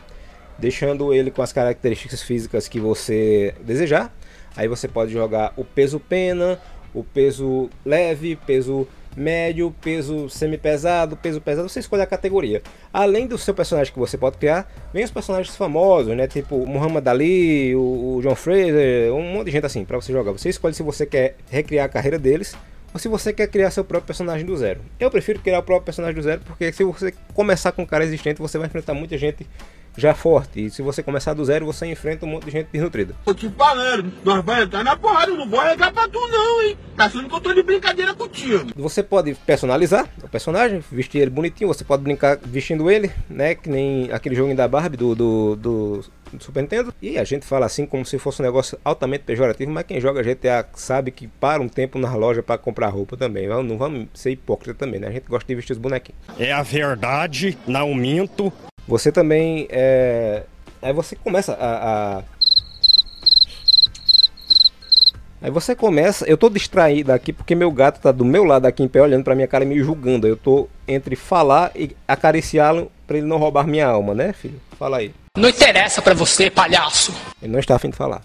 deixando 0.56 1.12
ele 1.12 1.32
com 1.32 1.42
as 1.42 1.52
características 1.52 2.22
físicas 2.22 2.68
que 2.68 2.78
você 2.78 3.56
desejar. 3.60 4.12
Aí 4.58 4.66
você 4.66 4.88
pode 4.88 5.12
jogar 5.12 5.52
o 5.56 5.64
peso 5.64 6.00
pena, 6.00 6.58
o 6.92 7.04
peso 7.04 7.70
leve, 7.86 8.34
peso 8.34 8.88
médio, 9.16 9.72
peso 9.80 10.28
semi-pesado, 10.28 11.16
peso 11.16 11.40
pesado, 11.40 11.68
você 11.68 11.78
escolhe 11.78 12.02
a 12.02 12.06
categoria. 12.06 12.60
Além 12.92 13.28
do 13.28 13.38
seu 13.38 13.54
personagem 13.54 13.92
que 13.92 13.98
você 14.00 14.18
pode 14.18 14.36
criar, 14.36 14.68
vem 14.92 15.04
os 15.04 15.12
personagens 15.12 15.54
famosos, 15.54 16.16
né? 16.16 16.26
Tipo 16.26 16.66
Muhammad 16.66 17.06
Ali, 17.06 17.72
o, 17.76 18.16
o 18.16 18.20
John 18.20 18.34
Fraser, 18.34 19.14
um 19.14 19.32
monte 19.32 19.46
de 19.46 19.52
gente 19.52 19.66
assim 19.66 19.84
para 19.84 19.96
você 19.96 20.12
jogar. 20.12 20.32
Você 20.32 20.48
escolhe 20.48 20.74
se 20.74 20.82
você 20.82 21.06
quer 21.06 21.36
recriar 21.48 21.86
a 21.86 21.88
carreira 21.88 22.18
deles 22.18 22.56
ou 22.92 22.98
se 22.98 23.06
você 23.06 23.32
quer 23.32 23.46
criar 23.46 23.70
seu 23.70 23.84
próprio 23.84 24.08
personagem 24.08 24.44
do 24.44 24.56
zero. 24.56 24.80
Eu 24.98 25.08
prefiro 25.08 25.38
criar 25.38 25.60
o 25.60 25.62
próprio 25.62 25.84
personagem 25.84 26.16
do 26.16 26.22
zero 26.22 26.40
porque 26.44 26.72
se 26.72 26.82
você 26.82 27.14
começar 27.32 27.70
com 27.70 27.82
um 27.82 27.86
cara 27.86 28.02
existente, 28.02 28.40
você 28.40 28.58
vai 28.58 28.66
enfrentar 28.66 28.92
muita 28.92 29.16
gente 29.16 29.46
já 29.98 30.14
forte. 30.14 30.66
E 30.66 30.70
se 30.70 30.80
você 30.82 31.02
começar 31.02 31.34
do 31.34 31.44
zero, 31.44 31.66
você 31.66 31.86
enfrenta 31.86 32.24
um 32.24 32.28
monte 32.28 32.44
de 32.46 32.50
gente 32.52 32.68
desnutrida. 32.72 33.14
Tô 33.24 33.34
te 33.34 33.48
falando, 33.50 34.12
nós 34.24 34.44
vamos 34.44 34.64
entrar 34.64 34.84
na 34.84 34.96
porrada, 34.96 35.32
não 35.32 35.48
vou 35.48 35.60
arregar 35.60 35.92
pra 35.92 36.08
tu 36.08 36.18
não, 36.28 36.62
hein? 36.62 36.76
Tá 36.96 37.06
achando 37.06 37.28
que 37.28 37.34
eu 37.34 37.40
tô 37.40 37.52
de 37.52 37.62
brincadeira 37.62 38.14
contigo. 38.14 38.70
Você 38.76 39.02
pode 39.02 39.34
personalizar 39.34 40.08
o 40.22 40.28
personagem, 40.28 40.82
vestir 40.90 41.20
ele 41.20 41.30
bonitinho, 41.30 41.68
você 41.68 41.84
pode 41.84 42.02
brincar 42.02 42.38
vestindo 42.42 42.90
ele, 42.90 43.10
né? 43.28 43.54
Que 43.54 43.68
nem 43.68 44.10
aquele 44.12 44.34
jogo 44.34 44.54
da 44.54 44.68
Barbie 44.68 44.96
do, 44.96 45.14
do, 45.14 45.56
do, 45.56 46.04
do 46.32 46.44
Super 46.44 46.62
Nintendo. 46.62 46.94
E 47.02 47.18
a 47.18 47.24
gente 47.24 47.44
fala 47.44 47.66
assim 47.66 47.86
como 47.86 48.04
se 48.04 48.18
fosse 48.18 48.40
um 48.40 48.44
negócio 48.44 48.78
altamente 48.84 49.24
pejorativo, 49.24 49.70
mas 49.70 49.84
quem 49.84 50.00
joga 50.00 50.22
GTA 50.22 50.66
sabe 50.74 51.10
que 51.10 51.26
para 51.26 51.62
um 51.62 51.68
tempo 51.68 51.98
na 51.98 52.14
loja 52.14 52.42
para 52.42 52.58
comprar 52.58 52.88
roupa 52.88 53.16
também. 53.16 53.48
Não 53.48 53.76
vamos 53.76 54.08
ser 54.14 54.30
hipócrita 54.30 54.74
também, 54.74 55.00
né? 55.00 55.08
A 55.08 55.12
gente 55.12 55.28
gosta 55.28 55.46
de 55.46 55.54
vestir 55.54 55.72
os 55.72 55.78
bonequinhos. 55.78 56.20
É 56.38 56.52
a 56.52 56.62
verdade, 56.62 57.58
não 57.66 57.94
minto. 57.94 58.52
Você 58.88 59.12
também 59.12 59.68
é. 59.70 60.44
Aí 60.80 60.94
você 60.94 61.14
começa 61.14 61.52
a, 61.52 62.18
a. 62.18 62.22
Aí 65.42 65.50
você 65.50 65.76
começa. 65.76 66.24
Eu 66.24 66.38
tô 66.38 66.48
distraído 66.48 67.12
aqui 67.12 67.30
porque 67.30 67.54
meu 67.54 67.70
gato 67.70 68.00
tá 68.00 68.10
do 68.10 68.24
meu 68.24 68.44
lado 68.44 68.64
aqui 68.64 68.82
em 68.82 68.88
pé 68.88 69.02
olhando 69.02 69.24
pra 69.24 69.34
minha 69.34 69.46
cara 69.46 69.62
e 69.62 69.68
me 69.68 69.78
julgando. 69.78 70.26
Eu 70.26 70.38
tô 70.38 70.68
entre 70.88 71.14
falar 71.14 71.70
e 71.76 71.94
acariciá-lo 72.08 72.90
pra 73.06 73.18
ele 73.18 73.26
não 73.26 73.36
roubar 73.36 73.66
minha 73.66 73.86
alma, 73.86 74.14
né, 74.14 74.32
filho? 74.32 74.58
Fala 74.78 74.96
aí. 74.96 75.14
Não 75.36 75.50
interessa 75.50 76.00
pra 76.00 76.14
você, 76.14 76.50
palhaço. 76.50 77.12
Ele 77.42 77.52
não 77.52 77.60
está 77.60 77.76
afim 77.76 77.90
de 77.90 77.96
falar. 77.96 78.22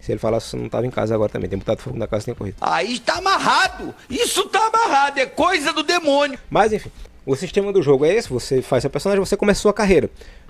Se 0.00 0.12
ele 0.12 0.20
falasse, 0.20 0.50
você 0.50 0.56
não 0.56 0.66
estava 0.66 0.86
em 0.86 0.90
casa 0.90 1.12
agora 1.12 1.30
também. 1.30 1.50
Tem 1.50 1.58
botado 1.58 1.82
fogo 1.82 1.98
na 1.98 2.06
casa 2.06 2.24
tem 2.26 2.34
corrido. 2.34 2.56
Aí 2.60 3.00
tá 3.00 3.14
amarrado. 3.14 3.92
Isso 4.08 4.44
tá 4.48 4.64
amarrado. 4.68 5.18
É 5.18 5.26
coisa 5.26 5.72
do 5.72 5.82
demônio. 5.82 6.38
Mas 6.48 6.72
enfim. 6.72 6.90
O 7.28 7.36
sistema 7.36 7.70
do 7.70 7.82
jogo 7.82 8.06
é 8.06 8.14
esse, 8.14 8.30
você 8.30 8.62
faz 8.62 8.82
seu 8.82 8.88
personagem, 8.88 9.22
você 9.22 9.36
começa 9.36 9.60
sua 9.60 9.74
carreira. 9.74 10.08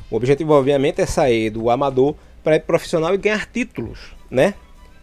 O 0.09 0.15
objetivo, 0.15 0.53
obviamente, 0.53 1.01
é 1.01 1.07
sair 1.07 1.51
do 1.51 1.71
amador 1.71 2.15
para 2.45 2.55
ir 2.55 2.61
profissional 2.61 3.13
e 3.13 3.19
ganhar 3.19 3.47
títulos, 3.47 4.13
né? 4.31 4.55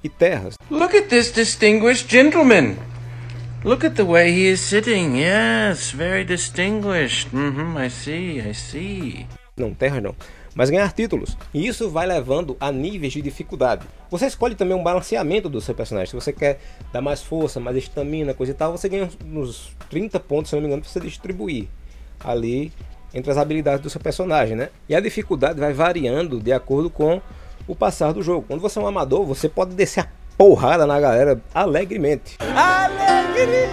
E 0.02 0.08
terras. 0.08 0.56
Look 0.72 0.96
at 0.96 1.10
this 1.10 1.34
distinguished 1.34 2.10
gentleman. 2.10 2.78
Look 3.66 3.86
at 3.86 3.96
the 3.96 4.04
way 4.04 4.32
he 4.32 4.54
is 4.54 4.62
sitting. 4.62 5.18
Yes, 5.18 5.92
very 5.92 6.24
distinguished. 6.24 7.36
Mm-hmm, 7.36 7.78
I 7.78 7.90
see, 7.90 8.40
I 8.40 8.54
see. 8.54 9.28
Não, 9.58 9.74
terras 9.74 10.02
não. 10.02 10.16
Mas 10.56 10.70
ganhar 10.70 10.94
títulos. 10.94 11.38
E 11.54 11.68
isso 11.68 11.90
vai 11.90 12.08
levando 12.08 12.56
a 12.58 12.72
níveis 12.72 13.12
de 13.12 13.22
dificuldade. 13.22 13.86
Você 14.18 14.28
escolhe 14.28 14.56
também 14.56 14.78
um 14.78 14.82
balanceamento 14.82 15.50
do 15.50 15.60
seu 15.60 15.76
personagem. 15.76 16.10
Se 16.10 16.16
você 16.16 16.32
quer 16.32 16.58
dar 16.94 17.02
mais 17.02 17.22
força, 17.22 17.60
mais 17.60 17.76
estamina, 17.76 18.34
coisa 18.34 18.54
e 18.54 18.56
tal, 18.56 18.72
você 18.72 18.88
ganha 18.88 19.10
uns 19.26 19.76
30 19.90 20.18
pontos, 20.22 20.50
se 20.50 20.56
não 20.56 20.62
me 20.62 20.68
engano, 20.68 20.82
para 20.82 20.90
você 20.90 21.02
distribuir 21.02 21.68
ali 22.24 22.72
entre 23.14 23.30
as 23.30 23.38
habilidades 23.38 23.82
do 23.82 23.90
seu 23.90 24.00
personagem, 24.00 24.56
né? 24.56 24.70
E 24.88 24.96
a 24.96 25.02
dificuldade 25.02 25.60
vai 25.60 25.74
variando 25.74 26.40
de 26.40 26.54
acordo 26.54 26.90
com 26.90 27.22
o 27.68 27.76
passar 27.76 28.14
do 28.14 28.24
jogo. 28.24 28.46
Quando 28.48 28.62
você 28.62 28.80
é 28.80 28.82
um 28.82 28.88
amador, 28.88 29.26
você 29.26 29.50
pode 29.50 29.76
descer 29.76 30.06
a 30.06 30.08
porrada 30.38 30.86
na 30.86 30.98
galera 30.98 31.42
alegremente. 31.54 32.38
Alegria! 32.40 33.70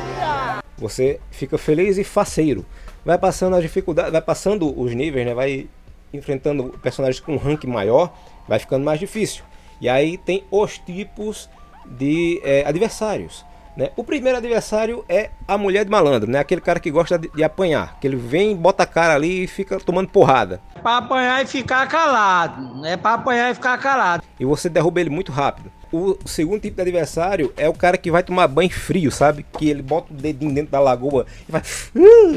Você 0.77 1.21
fica 1.31 1.57
feliz 1.57 1.99
e 1.99 2.03
faceiro. 2.03 2.67
Vai 3.05 3.17
passando 3.17 3.55
as 3.55 3.63
dificuldades, 3.63 4.11
vai 4.11 4.23
passando 4.23 4.77
os 4.77 4.93
níveis, 4.93 5.25
né? 5.25 5.35
Vai 5.35 5.69
enfrentando 6.13 6.77
personagens 6.83 7.21
com 7.21 7.35
um 7.35 7.39
rank 7.39 7.65
maior, 7.65 8.13
vai 8.49 8.59
ficando 8.59 8.85
mais 8.85 8.99
difícil. 8.99 9.45
E 9.83 9.89
aí 9.89 10.17
tem 10.17 10.45
os 10.49 10.79
tipos 10.79 11.51
de 11.85 12.41
é, 12.45 12.65
adversários. 12.65 13.45
Né? 13.77 13.91
O 13.97 14.05
primeiro 14.05 14.39
adversário 14.39 15.05
é 15.09 15.31
a 15.49 15.59
mulher 15.59 15.85
de 15.85 15.91
malandro, 15.91 16.31
né? 16.31 16.39
aquele 16.39 16.61
cara 16.61 16.79
que 16.79 16.91
gosta 16.91 17.19
de, 17.19 17.29
de, 17.29 17.43
apanhar, 17.43 17.99
que 17.99 18.07
ele 18.07 18.17
vem, 18.17 18.55
bota 18.55 18.85
a 18.85 18.87
cara 18.87 19.15
ali 19.15 19.43
e 19.43 19.47
fica 19.49 19.81
tomando 19.81 20.09
porrada. 20.09 20.61
Pra 20.83 20.99
apanhar 20.99 21.43
e 21.43 21.47
ficar 21.47 21.89
calado, 21.89 22.87
é 22.87 22.97
pra 22.97 23.15
apanhar 23.15 23.51
e 23.51 23.55
ficar 23.55 23.77
calado. 23.79 24.23
E 24.39 24.45
você 24.45 24.69
derruba 24.69 25.01
ele 25.01 25.11
muito 25.11 25.33
rápido. 25.33 25.73
O 25.91 26.17
segundo 26.25 26.61
tipo 26.61 26.77
de 26.77 26.83
adversário 26.83 27.53
é 27.57 27.69
o 27.69 27.75
cara 27.75 27.99
que 27.99 28.11
vai 28.11 28.23
tomar 28.23 28.47
banho 28.47 28.71
frio, 28.71 29.11
sabe? 29.11 29.45
Que 29.59 29.69
ele 29.69 29.83
bota 29.83 30.13
o 30.13 30.17
dedinho 30.17 30.55
dentro 30.55 30.71
da 30.71 30.81
lagoa 30.81 31.27
e 31.49 31.53
vai 31.53 31.63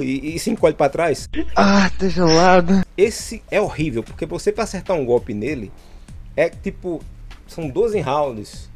e, 0.01 0.35
e 0.35 0.39
se 0.39 0.49
encolhe 0.49 0.73
para 0.73 0.89
trás. 0.89 1.29
Ah, 1.55 1.91
tá 1.97 2.07
gelado. 2.07 2.81
Esse 2.97 3.43
é 3.51 3.61
horrível, 3.61 4.03
porque 4.03 4.25
você 4.25 4.51
para 4.51 4.63
acertar 4.63 4.97
um 4.97 5.05
golpe 5.05 5.33
nele 5.33 5.71
é 6.35 6.49
tipo 6.49 7.01
são 7.47 7.67
12 7.67 7.99
rounds 7.99 8.69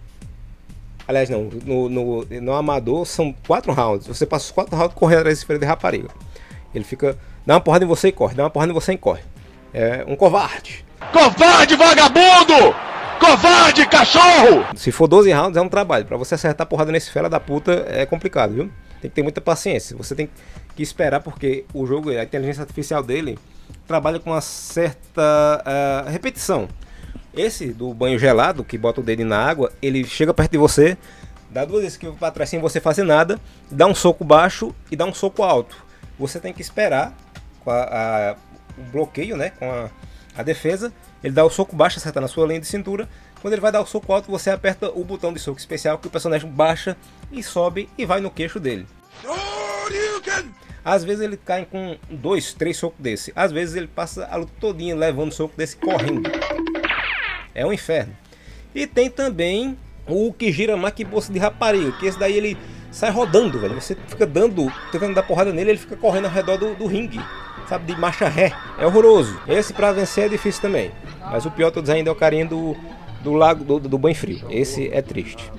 Aliás, 1.09 1.27
não, 1.27 1.49
no, 1.65 1.89
no, 1.89 2.23
no 2.23 2.53
amador 2.53 3.03
são 3.03 3.33
quatro 3.47 3.73
rounds. 3.73 4.05
Você 4.05 4.27
passa 4.27 4.45
os 4.45 4.51
quatro 4.51 4.75
rounds 4.75 4.93
correndo 4.93 5.21
atrás 5.21 5.37
desse 5.37 5.47
filho 5.47 5.57
de 5.57 5.65
rapariga. 5.65 6.07
Ele 6.73 6.83
fica. 6.83 7.17
Dá 7.43 7.55
uma 7.55 7.61
porrada 7.61 7.83
em 7.83 7.87
você 7.87 8.09
e 8.09 8.11
corre, 8.11 8.35
dá 8.35 8.43
uma 8.43 8.49
porrada 8.51 8.71
em 8.71 8.75
você 8.75 8.93
e 8.93 8.97
corre. 8.97 9.23
É 9.73 10.05
um 10.07 10.15
covarde. 10.15 10.85
Covarde, 11.11 11.75
vagabundo! 11.75 12.75
Covarde, 13.19 13.87
cachorro! 13.87 14.63
Se 14.75 14.91
for 14.91 15.07
12 15.07 15.31
rounds 15.31 15.57
é 15.57 15.61
um 15.61 15.67
trabalho. 15.67 16.05
Para 16.05 16.15
você 16.15 16.35
acertar 16.35 16.65
a 16.65 16.69
porrada 16.69 16.91
nesse 16.91 17.09
fela 17.09 17.27
da 17.27 17.39
puta 17.39 17.87
é 17.89 18.05
complicado, 18.05 18.53
viu? 18.53 18.69
Tem 19.01 19.09
que 19.09 19.15
ter 19.15 19.23
muita 19.23 19.41
paciência. 19.41 19.97
Você 19.97 20.13
tem 20.13 20.29
que 20.75 20.83
esperar 20.83 21.21
porque 21.21 21.65
o 21.73 21.87
jogo, 21.87 22.11
a 22.11 22.23
inteligência 22.23 22.61
artificial 22.61 23.01
dele, 23.01 23.39
trabalha 23.87 24.19
com 24.19 24.29
uma 24.29 24.41
certa 24.41 25.63
uh, 26.05 26.09
repetição. 26.11 26.67
Esse 27.33 27.67
do 27.67 27.93
banho 27.93 28.17
gelado, 28.17 28.63
que 28.63 28.77
bota 28.77 29.01
o 29.01 29.03
dedo 29.03 29.23
na 29.23 29.37
água, 29.37 29.71
ele 29.81 30.03
chega 30.03 30.33
perto 30.33 30.51
de 30.51 30.57
você, 30.57 30.97
dá 31.49 31.65
duas 31.65 31.83
esquivas 31.83 32.17
para 32.17 32.31
trás 32.31 32.49
sem 32.49 32.59
você 32.59 32.79
fazer 32.79 33.03
nada, 33.03 33.39
dá 33.69 33.85
um 33.85 33.95
soco 33.95 34.23
baixo 34.23 34.73
e 34.91 34.95
dá 34.95 35.05
um 35.05 35.13
soco 35.13 35.43
alto. 35.43 35.77
Você 36.17 36.39
tem 36.39 36.53
que 36.53 36.61
esperar 36.61 37.15
com 37.61 37.71
a, 37.71 37.83
a, 37.83 38.35
o 38.77 38.83
bloqueio, 38.91 39.37
né? 39.37 39.51
Com 39.51 39.71
a, 39.71 39.89
a 40.35 40.43
defesa. 40.43 40.91
Ele 41.23 41.33
dá 41.33 41.45
o 41.45 41.49
soco 41.49 41.75
baixo, 41.75 41.97
acerta 41.97 42.19
na 42.19 42.27
sua 42.27 42.47
linha 42.47 42.59
de 42.59 42.67
cintura. 42.67 43.07
Quando 43.41 43.53
ele 43.53 43.61
vai 43.61 43.71
dar 43.71 43.81
o 43.81 43.85
soco 43.85 44.11
alto, 44.11 44.29
você 44.29 44.49
aperta 44.49 44.89
o 44.89 45.03
botão 45.03 45.31
de 45.31 45.39
soco 45.39 45.59
especial 45.59 45.97
que 45.97 46.07
o 46.07 46.09
personagem 46.09 46.49
baixa 46.49 46.97
e 47.31 47.41
sobe 47.41 47.89
e 47.97 48.05
vai 48.05 48.19
no 48.19 48.29
queixo 48.29 48.59
dele. 48.59 48.85
Às 50.83 51.03
vezes 51.03 51.21
ele 51.21 51.37
cai 51.37 51.65
com 51.65 51.97
dois, 52.09 52.53
três 52.53 52.77
socos 52.77 52.99
desse. 52.99 53.31
Às 53.35 53.51
vezes 53.51 53.75
ele 53.75 53.87
passa 53.87 54.27
a 54.29 54.35
luta 54.35 54.51
todinha 54.59 54.95
levando 54.95 55.31
soco 55.31 55.55
desse 55.55 55.77
correndo. 55.77 56.29
É 57.59 57.65
um 57.65 57.73
inferno. 57.73 58.15
E 58.73 58.87
tem 58.87 59.09
também 59.09 59.77
o 60.07 60.31
que 60.31 60.49
gira 60.49 60.73
que 60.91 61.03
bolsa 61.03 61.31
de 61.33 61.37
rapariga, 61.37 61.91
que 61.91 62.05
esse 62.05 62.17
daí 62.17 62.37
ele 62.37 62.57
sai 62.89 63.11
rodando, 63.11 63.59
velho. 63.59 63.75
Você 63.75 63.97
fica 64.07 64.25
dando, 64.25 64.71
tentando 64.93 65.13
dar 65.13 65.23
porrada 65.23 65.51
nele, 65.51 65.71
ele 65.71 65.77
fica 65.77 65.97
correndo 65.97 66.25
ao 66.25 66.31
redor 66.31 66.55
do, 66.55 66.73
do 66.73 66.85
ringue, 66.87 67.19
sabe, 67.67 67.91
de 67.91 67.99
marcha 67.99 68.29
ré. 68.29 68.53
É 68.77 68.85
horroroso. 68.85 69.37
Esse 69.45 69.73
pra 69.73 69.91
vencer 69.91 70.27
é 70.27 70.29
difícil 70.29 70.61
também. 70.61 70.89
Mas 71.19 71.45
o 71.45 71.51
pior 71.51 71.69
todos 71.69 71.89
ainda 71.89 72.09
é 72.09 72.13
o 72.13 72.15
carinha 72.15 72.45
do, 72.45 72.77
do 73.21 73.33
lago 73.33 73.65
do, 73.65 73.77
do 73.77 73.97
banho 73.97 74.15
frio. 74.15 74.45
Esse 74.49 74.87
é 74.93 75.01
triste. 75.01 75.51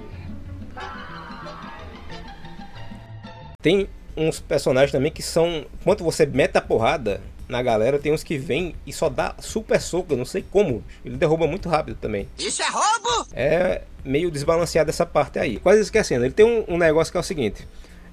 Tem 3.61 3.90
uns 4.16 4.40
personagens 4.40 4.90
também 4.90 5.12
que 5.12 5.23
são. 5.23 5.66
Quando 5.85 6.02
você 6.02 6.25
mete 6.25 6.57
a 6.57 6.62
porrada, 6.62 7.21
na 7.50 7.62
galera, 7.62 7.99
tem 7.99 8.12
uns 8.12 8.23
que 8.23 8.38
vem 8.38 8.75
e 8.87 8.92
só 8.92 9.09
dá 9.09 9.35
super 9.40 9.80
soco, 9.80 10.12
eu 10.12 10.16
não 10.16 10.25
sei 10.25 10.45
como. 10.50 10.83
Ele 11.04 11.16
derruba 11.16 11.47
muito 11.47 11.69
rápido 11.69 11.97
também. 12.00 12.28
Isso 12.38 12.62
é 12.62 12.69
roubo? 12.69 13.26
É 13.33 13.83
meio 14.04 14.30
desbalanceado 14.30 14.88
essa 14.88 15.04
parte 15.04 15.38
aí. 15.38 15.59
Quase 15.59 15.80
esquecendo, 15.80 16.25
ele 16.25 16.33
tem 16.33 16.47
um, 16.47 16.64
um 16.75 16.78
negócio 16.78 17.12
que 17.12 17.16
é 17.16 17.21
o 17.21 17.25
seguinte. 17.25 17.66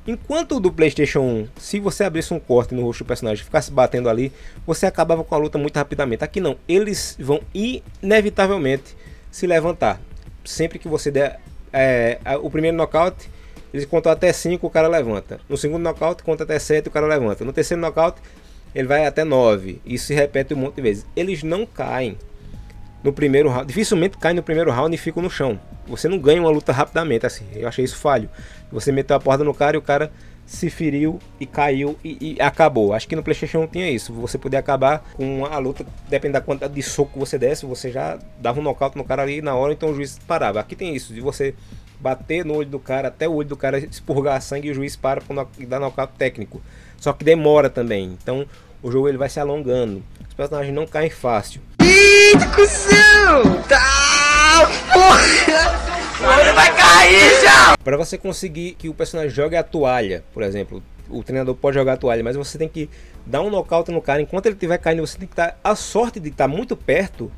Enquanto 0.05 0.59
do 0.59 0.71
PlayStation 0.71 1.19
1, 1.19 1.47
se 1.57 1.79
você 1.79 2.03
abrisse 2.03 2.33
um 2.33 2.39
corte 2.39 2.73
no 2.73 2.81
rosto 2.81 3.03
do 3.03 3.07
personagem 3.07 3.41
e 3.41 3.45
ficasse 3.45 3.69
batendo 3.69 4.09
ali, 4.09 4.31
você 4.65 4.85
acabava 4.85 5.23
com 5.23 5.35
a 5.35 5.37
luta 5.37 5.57
muito 5.57 5.75
rapidamente. 5.75 6.23
Aqui 6.23 6.39
não, 6.39 6.57
eles 6.67 7.17
vão 7.19 7.41
inevitavelmente 7.53 8.95
se 9.29 9.45
levantar. 9.45 10.01
Sempre 10.45 10.79
que 10.79 10.87
você 10.87 11.11
der 11.11 11.41
é, 11.73 12.19
o 12.41 12.49
primeiro 12.49 12.77
nocaute, 12.77 13.29
eles 13.73 13.85
contam 13.85 14.09
até 14.09 14.31
5, 14.31 14.65
o 14.65 14.69
cara 14.69 14.87
levanta. 14.87 15.41
No 15.49 15.57
segundo 15.57 15.83
nocaute, 15.83 16.23
conta 16.23 16.43
até 16.43 16.57
7, 16.57 16.87
o 16.87 16.91
cara 16.91 17.05
levanta. 17.05 17.43
No 17.43 17.51
terceiro 17.51 17.81
nocaute, 17.81 18.21
ele 18.73 18.87
vai 18.87 19.05
até 19.05 19.23
9. 19.23 19.81
Isso 19.85 20.07
se 20.07 20.13
repete 20.13 20.53
um 20.53 20.57
monte 20.57 20.75
de 20.75 20.81
vezes. 20.81 21.05
Eles 21.15 21.43
não 21.43 21.65
caem 21.65 22.17
no 23.03 23.13
primeiro 23.13 23.49
round. 23.49 23.67
Dificilmente 23.67 24.17
caem 24.17 24.35
no 24.35 24.43
primeiro 24.43 24.71
round 24.71 24.93
e 24.93 24.97
ficam 24.97 25.23
no 25.23 25.29
chão. 25.29 25.59
Você 25.87 26.07
não 26.07 26.19
ganha 26.19 26.41
uma 26.41 26.49
luta 26.49 26.71
rapidamente 26.71 27.25
assim. 27.25 27.45
Eu 27.55 27.67
achei 27.67 27.85
isso 27.85 27.97
falho. 27.97 28.29
Você 28.71 28.91
meteu 28.91 29.15
a 29.15 29.19
porta 29.19 29.43
no 29.43 29.53
cara 29.53 29.75
e 29.75 29.79
o 29.79 29.81
cara 29.81 30.11
se 30.47 30.69
feriu 30.69 31.19
e 31.39 31.45
caiu 31.45 31.97
e, 32.03 32.35
e, 32.37 32.41
acabou. 32.41 32.93
Acho 32.93 33.07
que 33.07 33.15
no 33.15 33.21
PlayStation 33.21 33.59
não 33.59 33.67
tinha 33.67 33.89
isso. 33.91 34.13
Você 34.13 34.37
podia 34.37 34.59
acabar 34.59 35.03
com 35.13 35.45
a 35.45 35.57
luta, 35.57 35.85
depende 36.09 36.33
da 36.33 36.41
quantidade 36.41 36.73
de 36.73 36.81
soco 36.81 37.13
que 37.13 37.19
você 37.19 37.37
desse, 37.37 37.65
você 37.65 37.91
já 37.91 38.17
dava 38.39 38.59
um 38.59 38.63
nocaute 38.63 38.97
no 38.97 39.03
cara 39.03 39.23
ali 39.23 39.41
na 39.41 39.53
hora, 39.55 39.73
então 39.73 39.89
o 39.89 39.93
juiz 39.93 40.17
parava. 40.25 40.61
Aqui 40.61 40.75
tem 40.75 40.95
isso, 40.95 41.13
de 41.13 41.19
você 41.19 41.53
bater 41.99 42.45
no 42.45 42.55
olho 42.55 42.69
do 42.69 42.79
cara, 42.79 43.09
até 43.09 43.27
o 43.27 43.33
olho 43.33 43.49
do 43.49 43.57
cara 43.57 43.77
expurgar 43.77 44.41
sangue 44.41 44.69
e 44.69 44.71
o 44.71 44.73
juiz 44.73 44.95
para 44.95 45.19
para 45.19 45.45
dar 45.67 45.79
nocaute 45.81 46.13
técnico. 46.17 46.61
Só 46.97 47.13
que 47.13 47.23
demora 47.23 47.69
também. 47.69 48.17
Então 48.21 48.45
o 48.81 48.91
jogo 48.91 49.07
ele 49.07 49.17
vai 49.17 49.29
se 49.29 49.39
alongando. 49.39 50.03
Os 50.27 50.33
personagens 50.33 50.73
não 50.73 50.85
caem 50.85 51.09
fácil. 51.09 51.61
Eita, 51.81 52.47
cuzão! 52.47 53.61
Tá, 53.67 54.69
porra! 54.93 55.87
O 56.19 56.55
vai 56.55 56.75
cair 56.75 57.41
já! 57.41 57.77
Para 57.83 57.97
você 57.97 58.17
conseguir 58.17 58.73
que 58.73 58.89
o 58.89 58.93
personagem 58.93 59.29
jogue 59.29 59.55
a 59.55 59.63
toalha, 59.63 60.23
por 60.33 60.43
exemplo, 60.43 60.81
o 61.09 61.23
treinador 61.23 61.55
pode 61.55 61.75
jogar 61.75 61.93
a 61.93 61.97
toalha, 61.97 62.23
mas 62.23 62.35
você 62.35 62.57
tem 62.57 62.67
que 62.67 62.89
dar 63.25 63.41
um 63.41 63.49
nocaute 63.49 63.91
no 63.91 64.01
cara 64.01 64.21
enquanto 64.21 64.47
ele 64.47 64.55
estiver 64.55 64.77
caindo. 64.77 65.05
Você 65.05 65.17
tem 65.17 65.27
que 65.27 65.33
estar 65.33 65.57
a 65.63 65.75
sorte 65.75 66.19
de 66.19 66.29
estar 66.29 66.47
muito 66.47 66.75
perto 66.75 67.31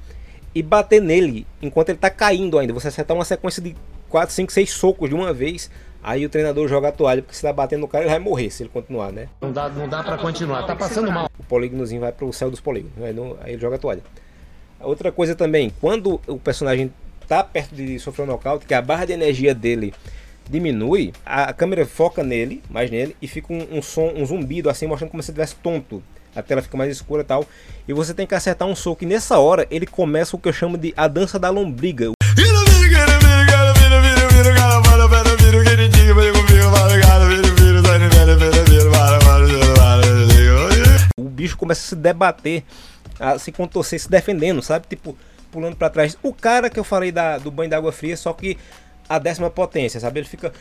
e 0.54 0.64
bater 0.64 1.02
nele 1.02 1.46
enquanto 1.62 1.90
ele 1.90 1.98
está 1.98 2.10
caindo 2.10 2.58
ainda. 2.58 2.74
Você 2.74 2.88
acertar 2.88 3.16
uma 3.16 3.26
sequência 3.26 3.62
de 3.62 3.76
4, 4.10 4.34
5, 4.34 4.52
6 4.52 4.72
socos 4.72 5.10
de 5.10 5.16
uma 5.16 5.34
vez 5.34 5.70
Aí 6.02 6.26
o 6.26 6.30
treinador 6.30 6.68
joga 6.68 6.90
a 6.90 6.92
toalha, 6.92 7.22
porque 7.22 7.36
se 7.36 7.42
tá 7.42 7.52
batendo 7.52 7.82
no 7.82 7.88
cara, 7.88 8.06
ele 8.06 8.12
vai 8.12 8.20
morrer 8.20 8.50
se 8.50 8.64
ele 8.64 8.70
continuar, 8.70 9.12
né? 9.12 9.28
Não 9.42 9.52
dá, 9.52 9.68
não 9.68 9.88
dá 9.88 10.02
pra 10.02 10.18
continuar, 10.18 10.64
tá 10.64 10.76
passando 10.76 11.12
mal. 11.12 11.30
O 11.38 11.44
polígonozinho 11.44 12.02
vai 12.02 12.12
pro 12.12 12.32
céu 12.32 12.50
dos 12.50 12.62
polígonos, 12.62 12.94
aí, 13.04 13.14
no, 13.14 13.38
aí 13.42 13.54
ele 13.54 13.62
joga 13.62 13.76
a 13.76 13.80
toalha. 13.80 14.02
Outra 14.80 15.12
coisa 15.12 15.36
também, 15.36 15.74
quando 15.82 16.22
o 16.26 16.40
personagem 16.40 16.92
tá 17.28 17.44
perto 17.44 17.76
de 17.76 18.00
sofrer 18.00 18.24
um 18.24 18.28
nocaute, 18.28 18.66
que 18.66 18.74
a 18.74 18.82
barra 18.82 19.06
de 19.06 19.14
energia 19.14 19.54
dele 19.54 19.94
diminui, 20.50 21.14
a 21.26 21.52
câmera 21.54 21.86
foca 21.86 22.24
nele, 22.24 22.64
mais 22.70 22.90
nele, 22.90 23.16
e 23.22 23.28
fica 23.28 23.54
um, 23.54 23.78
um 23.78 23.82
som, 23.82 24.14
um 24.16 24.26
zumbido 24.26 24.70
assim, 24.70 24.88
mostrando 24.88 25.12
como 25.12 25.22
se 25.22 25.32
estivesse 25.32 25.56
tonto. 25.56 26.02
A 26.36 26.42
tela 26.42 26.62
fica 26.62 26.78
mais 26.78 26.92
escura 26.92 27.22
e 27.22 27.26
tal. 27.26 27.46
E 27.88 27.94
você 27.94 28.14
tem 28.14 28.26
que 28.26 28.36
acertar 28.36 28.68
um 28.68 28.76
soco. 28.76 29.04
E 29.04 29.08
nessa 29.08 29.40
hora 29.40 29.68
ele 29.70 29.86
começa 29.86 30.36
o 30.36 30.40
que 30.40 30.48
eu 30.48 30.54
chamo 30.54 30.78
de 30.78 30.94
a 30.96 31.08
dança 31.08 31.40
da 31.40 31.50
lombriga. 31.50 32.12
Bicho 41.50 41.58
começa 41.58 41.82
a 41.82 41.90
se 41.90 41.96
debater, 41.96 42.64
a 43.20 43.40
se 43.40 43.52
contorcer, 43.52 44.00
se 44.00 44.10
defendendo, 44.10 44.62
sabe? 44.62 44.86
Tipo, 44.88 45.18
pulando 45.52 45.76
para 45.76 45.90
trás. 45.90 46.18
O 46.22 46.34
cara 46.34 46.70
que 46.70 46.80
eu 46.80 46.84
falei 46.84 47.12
da, 47.12 47.38
do 47.38 47.52
banho 47.52 47.70
d'água 47.70 47.92
fria, 47.92 48.16
só 48.16 48.32
que 48.34 48.58
a 49.08 49.18
décima 49.18 49.50
potência, 49.50 50.00
sabe? 50.00 50.20
Ele 50.20 50.28
fica 50.28 50.54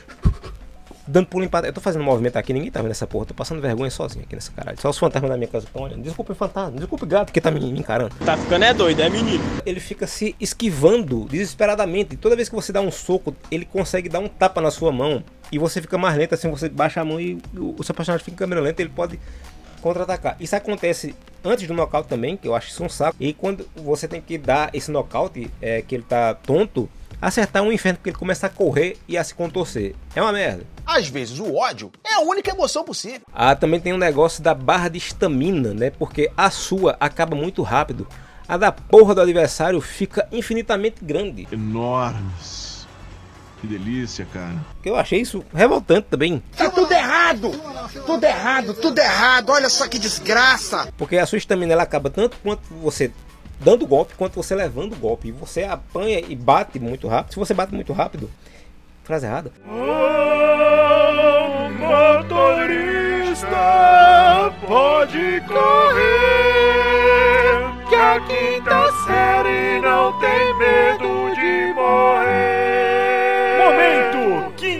dando 1.06 1.26
pulo 1.26 1.44
em 1.44 1.50
Eu 1.64 1.72
tô 1.72 1.80
fazendo 1.80 2.02
um 2.02 2.04
movimento 2.04 2.36
aqui, 2.36 2.52
ninguém 2.52 2.70
tá 2.70 2.82
vendo 2.82 2.90
essa 2.90 3.06
porra. 3.06 3.26
Tô 3.26 3.34
passando 3.34 3.60
vergonha 3.60 3.90
sozinho 3.90 4.24
aqui 4.24 4.34
nessa 4.34 4.52
caralho. 4.52 4.80
Só 4.80 4.90
os 4.90 4.98
fantasmas 4.98 5.30
da 5.30 5.36
minha 5.36 5.48
casa 5.48 5.66
estão 5.66 5.82
olhando. 5.82 6.02
Desculpa, 6.02 6.34
fantasma. 6.34 6.78
Desculpa, 6.78 7.06
gato, 7.06 7.32
que 7.32 7.40
tá 7.40 7.50
me, 7.50 7.60
encarando. 7.70 8.14
Tá 8.24 8.36
ficando 8.36 8.64
é 8.64 8.74
doido, 8.74 9.00
é 9.00 9.08
menino. 9.08 9.42
Ele 9.64 9.80
fica 9.80 10.06
se 10.06 10.36
esquivando 10.38 11.24
desesperadamente. 11.24 12.16
Toda 12.16 12.36
vez 12.36 12.48
que 12.48 12.54
você 12.54 12.72
dá 12.72 12.80
um 12.80 12.90
soco, 12.90 13.34
ele 13.50 13.64
consegue 13.64 14.08
dar 14.08 14.20
um 14.20 14.28
tapa 14.28 14.60
na 14.60 14.70
sua 14.70 14.92
mão. 14.92 15.24
E 15.50 15.58
você 15.58 15.80
fica 15.80 15.96
mais 15.96 16.16
lento, 16.16 16.34
assim, 16.34 16.50
você 16.50 16.68
baixa 16.68 17.00
a 17.00 17.04
mão 17.04 17.18
e 17.18 17.38
o 17.56 17.82
seu 17.82 17.94
personagem 17.94 18.22
fica 18.22 18.34
em 18.34 18.38
câmera 18.38 18.60
lenta, 18.60 18.82
ele 18.82 18.90
pode 18.90 19.18
contra-atacar. 19.78 20.36
Isso 20.40 20.54
acontece 20.54 21.14
antes 21.44 21.66
do 21.66 21.74
nocaute 21.74 22.08
também, 22.08 22.36
que 22.36 22.46
eu 22.46 22.54
acho 22.54 22.68
isso 22.68 22.84
um 22.84 22.88
saco. 22.88 23.16
E 23.18 23.32
quando 23.32 23.68
você 23.76 24.06
tem 24.06 24.20
que 24.20 24.36
dar 24.38 24.70
esse 24.72 24.90
nocaute, 24.90 25.50
é, 25.60 25.82
que 25.82 25.94
ele 25.94 26.04
tá 26.04 26.34
tonto, 26.34 26.88
acertar 27.20 27.62
um 27.62 27.72
inferno, 27.72 27.98
porque 27.98 28.10
ele 28.10 28.16
começa 28.16 28.46
a 28.46 28.50
correr 28.50 28.96
e 29.08 29.16
a 29.16 29.24
se 29.24 29.34
contorcer. 29.34 29.94
É 30.14 30.22
uma 30.22 30.32
merda. 30.32 30.64
Às 30.86 31.08
vezes 31.08 31.38
o 31.38 31.54
ódio 31.54 31.90
é 32.04 32.14
a 32.14 32.20
única 32.20 32.50
emoção 32.50 32.84
possível. 32.84 33.22
Ah, 33.32 33.54
também 33.54 33.80
tem 33.80 33.92
um 33.92 33.98
negócio 33.98 34.42
da 34.42 34.54
barra 34.54 34.88
de 34.88 34.98
estamina, 34.98 35.74
né? 35.74 35.90
Porque 35.90 36.30
a 36.36 36.50
sua 36.50 36.96
acaba 36.98 37.36
muito 37.36 37.62
rápido. 37.62 38.06
A 38.46 38.56
da 38.56 38.72
porra 38.72 39.14
do 39.14 39.20
adversário 39.20 39.80
fica 39.80 40.26
infinitamente 40.32 41.04
grande. 41.04 41.46
Enormes. 41.52 42.67
Que 43.60 43.66
delícia, 43.66 44.26
cara. 44.32 44.54
Eu 44.84 44.96
achei 44.96 45.20
isso 45.20 45.44
revoltante 45.52 46.06
também. 46.10 46.42
Tá 46.56 46.70
tudo 46.70 46.92
errado! 46.92 47.50
Tudo 48.06 48.24
errado, 48.24 48.74
tudo 48.74 48.98
errado! 48.98 49.50
Olha 49.50 49.68
só 49.68 49.88
que 49.88 49.98
desgraça! 49.98 50.92
Porque 50.96 51.16
a 51.16 51.26
sua 51.26 51.38
estamina 51.38 51.72
ela 51.72 51.82
acaba 51.82 52.08
tanto 52.08 52.36
quanto 52.38 52.62
você 52.80 53.10
dando 53.60 53.84
golpe 53.86 54.14
quanto 54.14 54.36
você 54.36 54.54
levando 54.54 54.94
golpe. 54.96 55.28
E 55.28 55.32
você 55.32 55.64
apanha 55.64 56.20
e 56.20 56.36
bate 56.36 56.78
muito 56.78 57.08
rápido. 57.08 57.32
Se 57.32 57.38
você 57.38 57.52
bate 57.54 57.74
muito 57.74 57.92
rápido, 57.92 58.30
frase 59.04 59.26
errada. 59.26 59.52
Oh, 59.66 61.68
motorista, 61.78 63.46
pode 64.66 65.42
correr, 65.46 66.18
que 67.88 67.94
a 67.94 68.20
quinta 68.20 68.87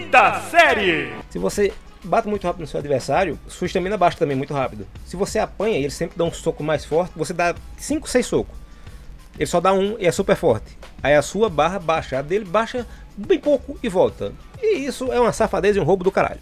quinta 0.09 0.41
série. 0.50 1.12
Se 1.29 1.38
você 1.38 1.71
bate 2.03 2.27
muito 2.27 2.43
rápido 2.43 2.62
no 2.62 2.67
seu 2.67 2.81
adversário, 2.81 3.38
sua 3.47 3.67
estamina 3.67 3.95
baixa 3.99 4.17
também 4.17 4.35
muito 4.35 4.55
rápido. 4.55 4.87
Se 5.05 5.17
você 5.17 5.38
apanha 5.38 5.79
e 5.79 5.83
ele 5.83 5.91
sempre 5.91 6.17
dá 6.17 6.25
um 6.25 6.33
soco 6.33 6.65
mais 6.65 6.83
forte, 6.85 7.12
você 7.15 7.35
dá 7.35 7.55
5, 7.77 8.09
6 8.09 8.27
socos. 8.27 8.57
Ele 9.37 9.47
só 9.47 9.61
dá 9.61 9.73
um 9.73 9.97
e 9.99 10.07
é 10.07 10.11
super 10.11 10.35
forte. 10.35 10.79
Aí 11.03 11.15
a 11.15 11.21
sua 11.21 11.50
barra 11.50 11.79
baixa, 11.79 12.19
a 12.19 12.23
dele 12.23 12.47
baixa 12.47 12.87
bem 13.17 13.38
pouco 13.38 13.79
e 13.83 13.88
volta. 13.88 14.33
E 14.62 14.87
isso 14.87 15.12
é 15.12 15.21
uma 15.21 15.33
safadeza 15.33 15.79
e 15.79 15.83
um 15.83 15.85
roubo 15.85 16.05
do 16.05 16.11
caralho. 16.11 16.41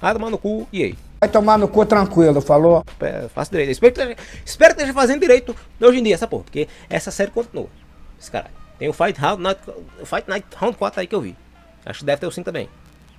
Ah, 0.00 0.12
tomar 0.12 0.30
no 0.30 0.36
cu 0.36 0.68
e 0.70 0.84
aí. 0.84 0.98
Vai 1.20 1.28
tomar 1.28 1.58
no 1.58 1.68
cu 1.68 1.86
tranquilo, 1.86 2.40
falou? 2.42 2.84
É, 3.00 3.28
faço 3.28 3.50
direito. 3.50 3.70
Espero 3.70 3.94
que, 3.94 4.00
esteja, 4.00 4.16
espero 4.44 4.74
que 4.74 4.82
esteja 4.82 4.94
fazendo 4.94 5.20
direito 5.20 5.56
hoje 5.80 5.98
em 5.98 6.02
dia, 6.02 6.14
essa 6.14 6.26
porra. 6.26 6.44
Porque 6.44 6.68
essa 6.90 7.10
série 7.10 7.30
continua. 7.30 7.68
Esse 8.20 8.30
caralho. 8.30 8.54
Tem 8.78 8.88
o 8.88 8.92
Fight, 8.92 9.18
Night, 9.38 9.60
Fight 10.04 10.28
Night 10.28 10.46
Round 10.56 10.76
4 10.76 11.00
aí 11.00 11.06
que 11.06 11.14
eu 11.14 11.20
vi. 11.22 11.34
Acho 11.84 12.00
que 12.00 12.04
deve 12.04 12.20
ter 12.20 12.26
o 12.26 12.30
5 12.30 12.44
também. 12.44 12.68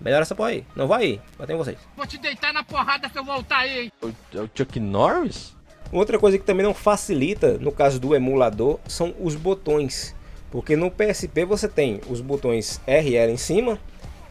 Melhor 0.01 0.21
essa 0.21 0.35
porra 0.35 0.49
aí. 0.49 0.65
Não 0.75 0.87
vai 0.87 1.03
aí. 1.03 1.21
Em 1.47 1.57
vocês. 1.57 1.77
Vou 1.95 2.07
te 2.07 2.17
deitar 2.17 2.51
na 2.53 2.63
porrada 2.63 3.07
se 3.07 3.17
eu 3.17 3.23
voltar 3.23 3.59
aí. 3.59 3.91
É 4.33 4.39
o 4.39 4.49
Chuck 4.53 4.79
Norris? 4.79 5.55
Outra 5.91 6.17
coisa 6.17 6.37
que 6.37 6.45
também 6.45 6.65
não 6.65 6.73
facilita 6.73 7.57
no 7.57 7.71
caso 7.71 7.99
do 7.99 8.15
emulador 8.15 8.79
são 8.87 9.13
os 9.19 9.35
botões. 9.35 10.15
Porque 10.49 10.75
no 10.75 10.89
PSP 10.89 11.45
você 11.45 11.67
tem 11.67 12.01
os 12.09 12.19
botões 12.21 12.81
R 12.87 13.09
e 13.09 13.15
L 13.15 13.31
em 13.31 13.37
cima, 13.37 13.79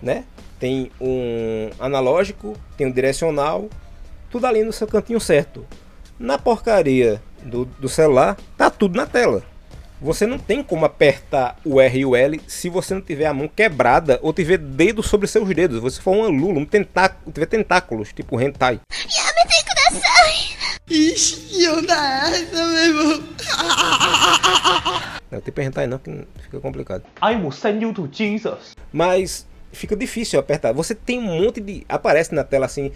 né? 0.03 0.25
Tem 0.59 0.91
um 1.01 1.71
analógico, 1.79 2.55
tem 2.77 2.87
um 2.87 2.93
direcional, 2.93 3.69
tudo 4.31 4.47
ali 4.47 4.63
no 4.63 4.73
seu 4.73 4.87
cantinho 4.87 5.21
certo. 5.21 5.67
Na 6.19 6.39
porcaria 6.39 7.23
do, 7.43 7.65
do 7.65 7.89
celular, 7.89 8.37
tá 8.57 8.69
tudo 8.69 8.97
na 8.97 9.07
tela. 9.07 9.43
Você 10.03 10.27
não 10.27 10.39
tem 10.39 10.63
como 10.63 10.87
apertar 10.87 11.59
o 11.63 11.79
R 11.79 11.99
e 11.99 12.07
o 12.07 12.17
L 12.17 12.41
se 12.47 12.71
você 12.71 12.95
não 12.95 13.03
tiver 13.03 13.27
a 13.27 13.35
mão 13.35 13.47
quebrada 13.47 14.19
ou 14.23 14.33
tiver 14.33 14.57
dedo 14.57 15.03
sobre 15.03 15.27
seus 15.27 15.47
dedos. 15.55 15.77
Se 15.77 15.83
você 15.83 16.01
for 16.01 16.13
uma 16.13 16.29
lula, 16.29 16.59
um 16.59 16.65
tentáculo, 16.65 17.31
tiver 17.31 17.45
tentáculos, 17.45 18.11
tipo 18.11 18.41
hentai. 18.41 18.81
Ixi, 20.89 21.69
onda 21.69 21.95
essa, 22.25 22.67
meu 22.67 22.77
irmão. 22.79 23.23
Não 25.31 25.41
tem 25.43 25.53
pra 25.53 25.65
hentai 25.65 25.87
não, 25.87 25.99
que 25.99 26.27
fica 26.45 26.59
complicado. 26.61 27.05
I 27.23 27.37
will 27.37 27.53
send 27.53 27.83
you 27.83 27.93
to 27.93 28.09
Jesus. 28.11 28.73
Mas 28.91 29.47
fica 29.71 29.95
difícil 29.95 30.41
apertar. 30.41 30.73
Você 30.73 30.95
tem 30.95 31.19
um 31.19 31.43
monte 31.43 31.61
de. 31.61 31.85
Aparece 31.87 32.35
na 32.35 32.43
tela 32.43 32.65
assim. 32.65 32.91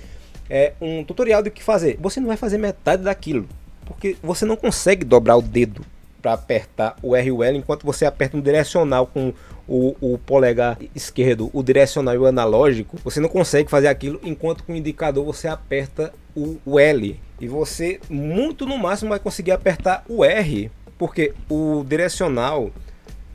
É 0.49 0.73
um 0.81 1.05
tutorial 1.05 1.43
do 1.43 1.51
que 1.51 1.63
fazer. 1.63 1.99
Você 2.01 2.19
não 2.19 2.29
vai 2.29 2.39
fazer 2.39 2.57
metade 2.57 3.03
daquilo. 3.03 3.47
Porque 3.85 4.17
você 4.23 4.47
não 4.47 4.57
consegue 4.57 5.05
dobrar 5.05 5.37
o 5.37 5.43
dedo 5.43 5.85
para 6.25 6.33
apertar 6.33 6.97
o 7.03 7.15
R 7.15 7.29
e 7.29 7.31
o 7.31 7.45
L 7.45 7.59
enquanto 7.59 7.85
você 7.85 8.07
aperta 8.07 8.35
um 8.35 8.41
direcional 8.41 9.07
com 9.07 9.35
o, 9.69 9.95
o, 10.01 10.17
polegar 10.17 10.79
esquerdo, 10.95 11.51
o 11.53 11.63
direcional 11.63 12.15
e 12.15 12.19
o 12.19 12.25
analógico. 12.25 12.97
Você 13.05 13.21
não 13.21 13.29
consegue 13.29 13.69
fazer 13.69 13.89
aquilo 13.89 14.19
enquanto 14.23 14.65
com 14.65 14.73
o 14.73 14.77
indicador 14.77 15.23
você 15.23 15.47
aperta 15.47 16.15
o, 16.35 16.57
o 16.65 16.81
L. 16.81 17.21
E 17.39 17.47
você, 17.47 18.01
muito 18.09 18.65
no 18.65 18.79
máximo, 18.79 19.11
vai 19.11 19.19
conseguir 19.19 19.53
apertar 19.53 20.03
o 20.09 20.25
R. 20.25 20.71
Porque 20.97 21.35
o 21.51 21.85
direcional 21.87 22.71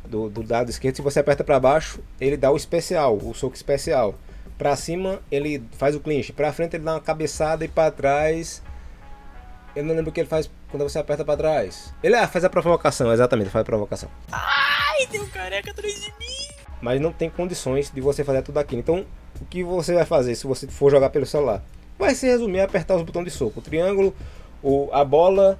do, 0.08 0.28
do 0.28 0.42
dado 0.42 0.72
esquerdo, 0.72 0.96
se 0.96 1.04
você 1.04 1.20
aperta 1.20 1.44
para 1.44 1.60
baixo, 1.60 2.00
ele 2.20 2.38
dá 2.38 2.50
o 2.50 2.58
especial, 2.58 3.16
o 3.18 3.36
soco 3.36 3.56
especial. 3.56 4.16
Para 4.58 4.76
cima, 4.76 5.20
ele 5.32 5.62
faz 5.74 5.94
o 5.96 6.00
clinch. 6.00 6.34
Para 6.34 6.52
frente, 6.52 6.76
ele 6.76 6.86
dá 6.86 6.96
uma 6.96 7.02
cabeçada 7.02 7.64
e 7.64 7.68
para 7.68 7.92
trás. 7.92 8.64
Eu 9.76 9.84
não 9.84 9.96
lembro 9.96 10.10
o 10.10 10.14
que 10.14 10.20
ele 10.20 10.30
faz 10.30 10.50
quando 10.70 10.84
você 10.84 11.00
aperta 11.00 11.24
para 11.24 11.38
trás. 11.38 11.94
Ele 12.04 12.16
ah, 12.16 12.28
faz 12.28 12.44
a 12.44 12.50
provocação, 12.50 13.12
exatamente, 13.14 13.50
faz 13.50 13.62
a 13.62 13.66
provocação. 13.66 14.10
Ai, 14.32 15.06
tem 15.08 15.22
um 15.22 15.28
careca 15.28 15.72
atrás 15.72 15.94
de 15.96 16.08
mim. 16.20 16.50
Mas 16.82 17.00
não 17.00 17.12
tem 17.12 17.30
condições 17.30 17.92
de 17.92 18.02
você 18.02 18.24
fazer 18.24 18.42
tudo 18.42 18.58
aquilo. 18.58 18.82
Então, 18.82 19.06
o 19.40 19.46
que 19.46 19.64
você 19.64 19.94
vai 19.94 20.06
fazer 20.06 20.36
se 20.36 20.48
você 20.48 20.68
for 20.68 20.90
jogar 20.90 21.10
pelo 21.10 21.26
celular? 21.26 21.64
Vai 21.98 22.16
se 22.16 22.26
resumir 22.26 22.62
a 22.62 22.66
apertar 22.66 22.96
os 22.96 23.04
botões 23.04 23.26
de 23.26 23.32
soco: 23.32 23.60
o 23.60 23.64
triângulo, 23.64 24.16
o, 24.64 24.90
a 24.92 25.04
bola, 25.04 25.60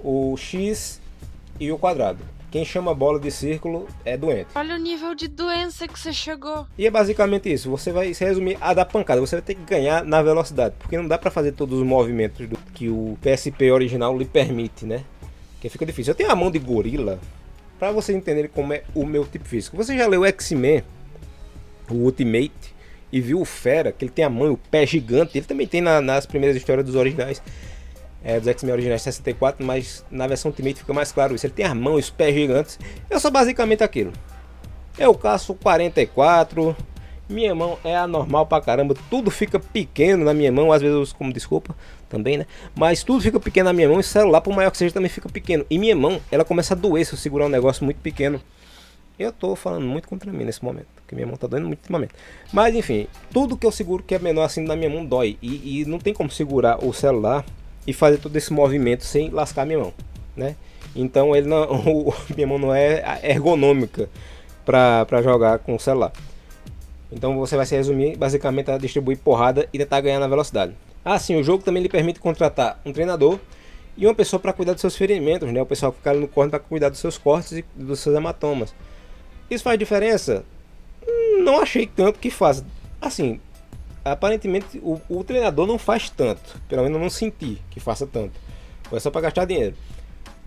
o 0.00 0.36
X 0.36 1.00
e 1.58 1.70
o 1.72 1.78
quadrado. 1.78 2.35
Quem 2.56 2.64
chama 2.64 2.94
bola 2.94 3.20
de 3.20 3.30
círculo 3.30 3.86
é 4.02 4.16
doente. 4.16 4.46
Olha 4.54 4.76
o 4.76 4.78
nível 4.78 5.14
de 5.14 5.28
doença 5.28 5.86
que 5.86 6.00
você 6.00 6.10
chegou. 6.10 6.66
E 6.78 6.86
é 6.86 6.90
basicamente 6.90 7.52
isso. 7.52 7.68
Você 7.68 7.92
vai 7.92 8.14
se 8.14 8.24
resumir 8.24 8.56
a 8.62 8.72
dar 8.72 8.86
pancada. 8.86 9.20
Você 9.20 9.36
vai 9.36 9.42
ter 9.42 9.56
que 9.56 9.62
ganhar 9.62 10.02
na 10.02 10.22
velocidade. 10.22 10.74
Porque 10.78 10.96
não 10.96 11.06
dá 11.06 11.18
para 11.18 11.30
fazer 11.30 11.52
todos 11.52 11.78
os 11.78 11.84
movimentos 11.84 12.48
do, 12.48 12.56
que 12.72 12.88
o 12.88 13.18
PSP 13.20 13.70
original 13.70 14.16
lhe 14.16 14.24
permite, 14.24 14.86
né? 14.86 15.04
Que 15.60 15.68
fica 15.68 15.84
difícil. 15.84 16.12
Eu 16.12 16.14
tenho 16.16 16.30
a 16.30 16.34
mão 16.34 16.50
de 16.50 16.58
gorila. 16.58 17.20
Para 17.78 17.92
vocês 17.92 18.16
entenderem 18.16 18.48
como 18.48 18.72
é 18.72 18.84
o 18.94 19.04
meu 19.04 19.26
tipo 19.26 19.44
físico. 19.44 19.76
Você 19.76 19.94
já 19.94 20.06
leu 20.06 20.24
X-Men, 20.24 20.82
o 21.90 21.94
Ultimate, 21.96 22.74
e 23.12 23.20
viu 23.20 23.38
o 23.38 23.44
Fera, 23.44 23.92
que 23.92 24.02
ele 24.02 24.12
tem 24.12 24.24
a 24.24 24.30
mão 24.30 24.46
e 24.46 24.50
o 24.52 24.56
pé 24.56 24.86
gigante. 24.86 25.36
Ele 25.36 25.44
também 25.44 25.66
tem 25.66 25.82
na, 25.82 26.00
nas 26.00 26.24
primeiras 26.24 26.56
histórias 26.56 26.86
dos 26.86 26.94
originais 26.94 27.42
é, 28.26 28.40
dos 28.40 28.48
X-Men 28.48 28.72
originais 28.72 29.02
64, 29.02 29.64
mas 29.64 30.04
na 30.10 30.26
versão 30.26 30.50
Ultimate 30.50 30.80
fica 30.80 30.92
mais 30.92 31.12
claro 31.12 31.36
isso. 31.36 31.46
Ele 31.46 31.54
tem 31.54 31.64
as 31.64 31.74
mãos 31.74 32.06
os 32.06 32.10
pés 32.10 32.34
gigantes. 32.34 32.76
Eu 33.08 33.20
sou 33.20 33.30
basicamente 33.30 33.84
aquilo. 33.84 34.12
Eu 34.98 35.14
caço 35.14 35.54
44. 35.54 36.76
Minha 37.28 37.54
mão 37.54 37.78
é 37.84 37.96
anormal 37.96 38.44
pra 38.44 38.60
caramba. 38.60 38.96
Tudo 39.08 39.30
fica 39.30 39.60
pequeno 39.60 40.24
na 40.24 40.34
minha 40.34 40.50
mão. 40.50 40.72
Às 40.72 40.82
vezes 40.82 40.96
eu 40.96 41.02
uso 41.02 41.14
como 41.14 41.32
desculpa 41.32 41.76
também, 42.08 42.36
né? 42.36 42.46
Mas 42.74 43.04
tudo 43.04 43.20
fica 43.20 43.38
pequeno 43.38 43.66
na 43.66 43.72
minha 43.72 43.88
mão. 43.88 44.00
E 44.00 44.02
celular, 44.02 44.40
por 44.40 44.52
maior 44.52 44.72
que 44.72 44.78
seja, 44.78 44.92
também 44.92 45.08
fica 45.08 45.28
pequeno. 45.28 45.64
E 45.70 45.78
minha 45.78 45.94
mão, 45.94 46.20
ela 46.28 46.44
começa 46.44 46.74
a 46.74 46.76
doer 46.76 47.06
se 47.06 47.12
eu 47.12 47.18
segurar 47.18 47.46
um 47.46 47.48
negócio 47.48 47.84
muito 47.84 47.98
pequeno. 47.98 48.40
Eu 49.16 49.30
tô 49.30 49.54
falando 49.54 49.86
muito 49.86 50.08
contra 50.08 50.32
mim 50.32 50.44
nesse 50.44 50.64
momento. 50.64 50.88
Porque 50.96 51.14
minha 51.14 51.28
mão 51.28 51.36
tá 51.36 51.46
doendo 51.46 51.68
muito 51.68 51.92
momento. 51.92 52.14
Mas 52.52 52.74
enfim, 52.74 53.06
tudo 53.32 53.56
que 53.56 53.64
eu 53.64 53.70
seguro 53.70 54.02
que 54.02 54.16
é 54.16 54.18
menor 54.18 54.42
assim 54.42 54.64
na 54.64 54.74
minha 54.74 54.90
mão 54.90 55.06
dói. 55.06 55.38
E, 55.40 55.82
e 55.82 55.84
não 55.84 56.00
tem 56.00 56.12
como 56.12 56.28
segurar 56.28 56.84
o 56.84 56.92
celular 56.92 57.44
e 57.86 57.92
fazer 57.92 58.18
todo 58.18 58.36
esse 58.36 58.52
movimento 58.52 59.04
sem 59.04 59.30
lascar 59.30 59.64
minha 59.64 59.78
mão, 59.78 59.94
né? 60.36 60.56
Então 60.94 61.36
ele 61.36 61.46
não, 61.46 61.64
o, 61.86 62.14
minha 62.34 62.46
mão 62.46 62.58
não 62.58 62.74
é 62.74 63.20
ergonômica 63.22 64.08
para 64.64 65.22
jogar 65.22 65.58
com 65.58 65.74
o 65.74 65.80
celular. 65.80 66.12
Então 67.12 67.38
você 67.38 67.56
vai 67.56 67.66
se 67.66 67.76
resumir 67.76 68.16
basicamente 68.16 68.70
a 68.70 68.78
distribuir 68.78 69.18
porrada 69.18 69.68
e 69.72 69.78
tentar 69.78 70.00
ganhar 70.00 70.18
na 70.18 70.26
velocidade. 70.26 70.74
Ah, 71.04 71.18
sim, 71.18 71.36
o 71.36 71.42
jogo 71.42 71.62
também 71.62 71.82
lhe 71.82 71.88
permite 71.88 72.18
contratar 72.18 72.80
um 72.84 72.92
treinador 72.92 73.38
e 73.96 74.06
uma 74.06 74.14
pessoa 74.14 74.40
para 74.40 74.52
cuidar 74.52 74.72
dos 74.72 74.80
seus 74.80 74.96
ferimentos, 74.96 75.50
né? 75.52 75.62
O 75.62 75.66
pessoal 75.66 75.92
que 75.92 75.98
fica 75.98 76.12
no 76.12 76.26
corno 76.26 76.50
para 76.50 76.58
cuidar 76.58 76.88
dos 76.88 76.98
seus 76.98 77.16
cortes 77.16 77.52
e 77.52 77.64
dos 77.74 78.00
seus 78.00 78.16
hematomas. 78.16 78.74
Isso 79.48 79.62
faz 79.62 79.78
diferença? 79.78 80.44
Hum, 81.06 81.44
não 81.44 81.60
achei 81.60 81.86
tanto 81.86 82.18
que 82.18 82.30
faz. 82.30 82.64
Assim, 83.00 83.40
aparentemente 84.12 84.78
o, 84.78 85.00
o, 85.08 85.24
treinador 85.24 85.66
não 85.66 85.78
faz 85.78 86.08
tanto. 86.08 86.60
Pelo 86.68 86.82
menos 86.82 86.96
eu 86.96 87.02
não 87.02 87.10
senti 87.10 87.60
que 87.70 87.80
faça 87.80 88.06
tanto. 88.06 88.38
Foi 88.84 89.00
só 89.00 89.10
para 89.10 89.22
gastar 89.22 89.44
dinheiro. 89.44 89.74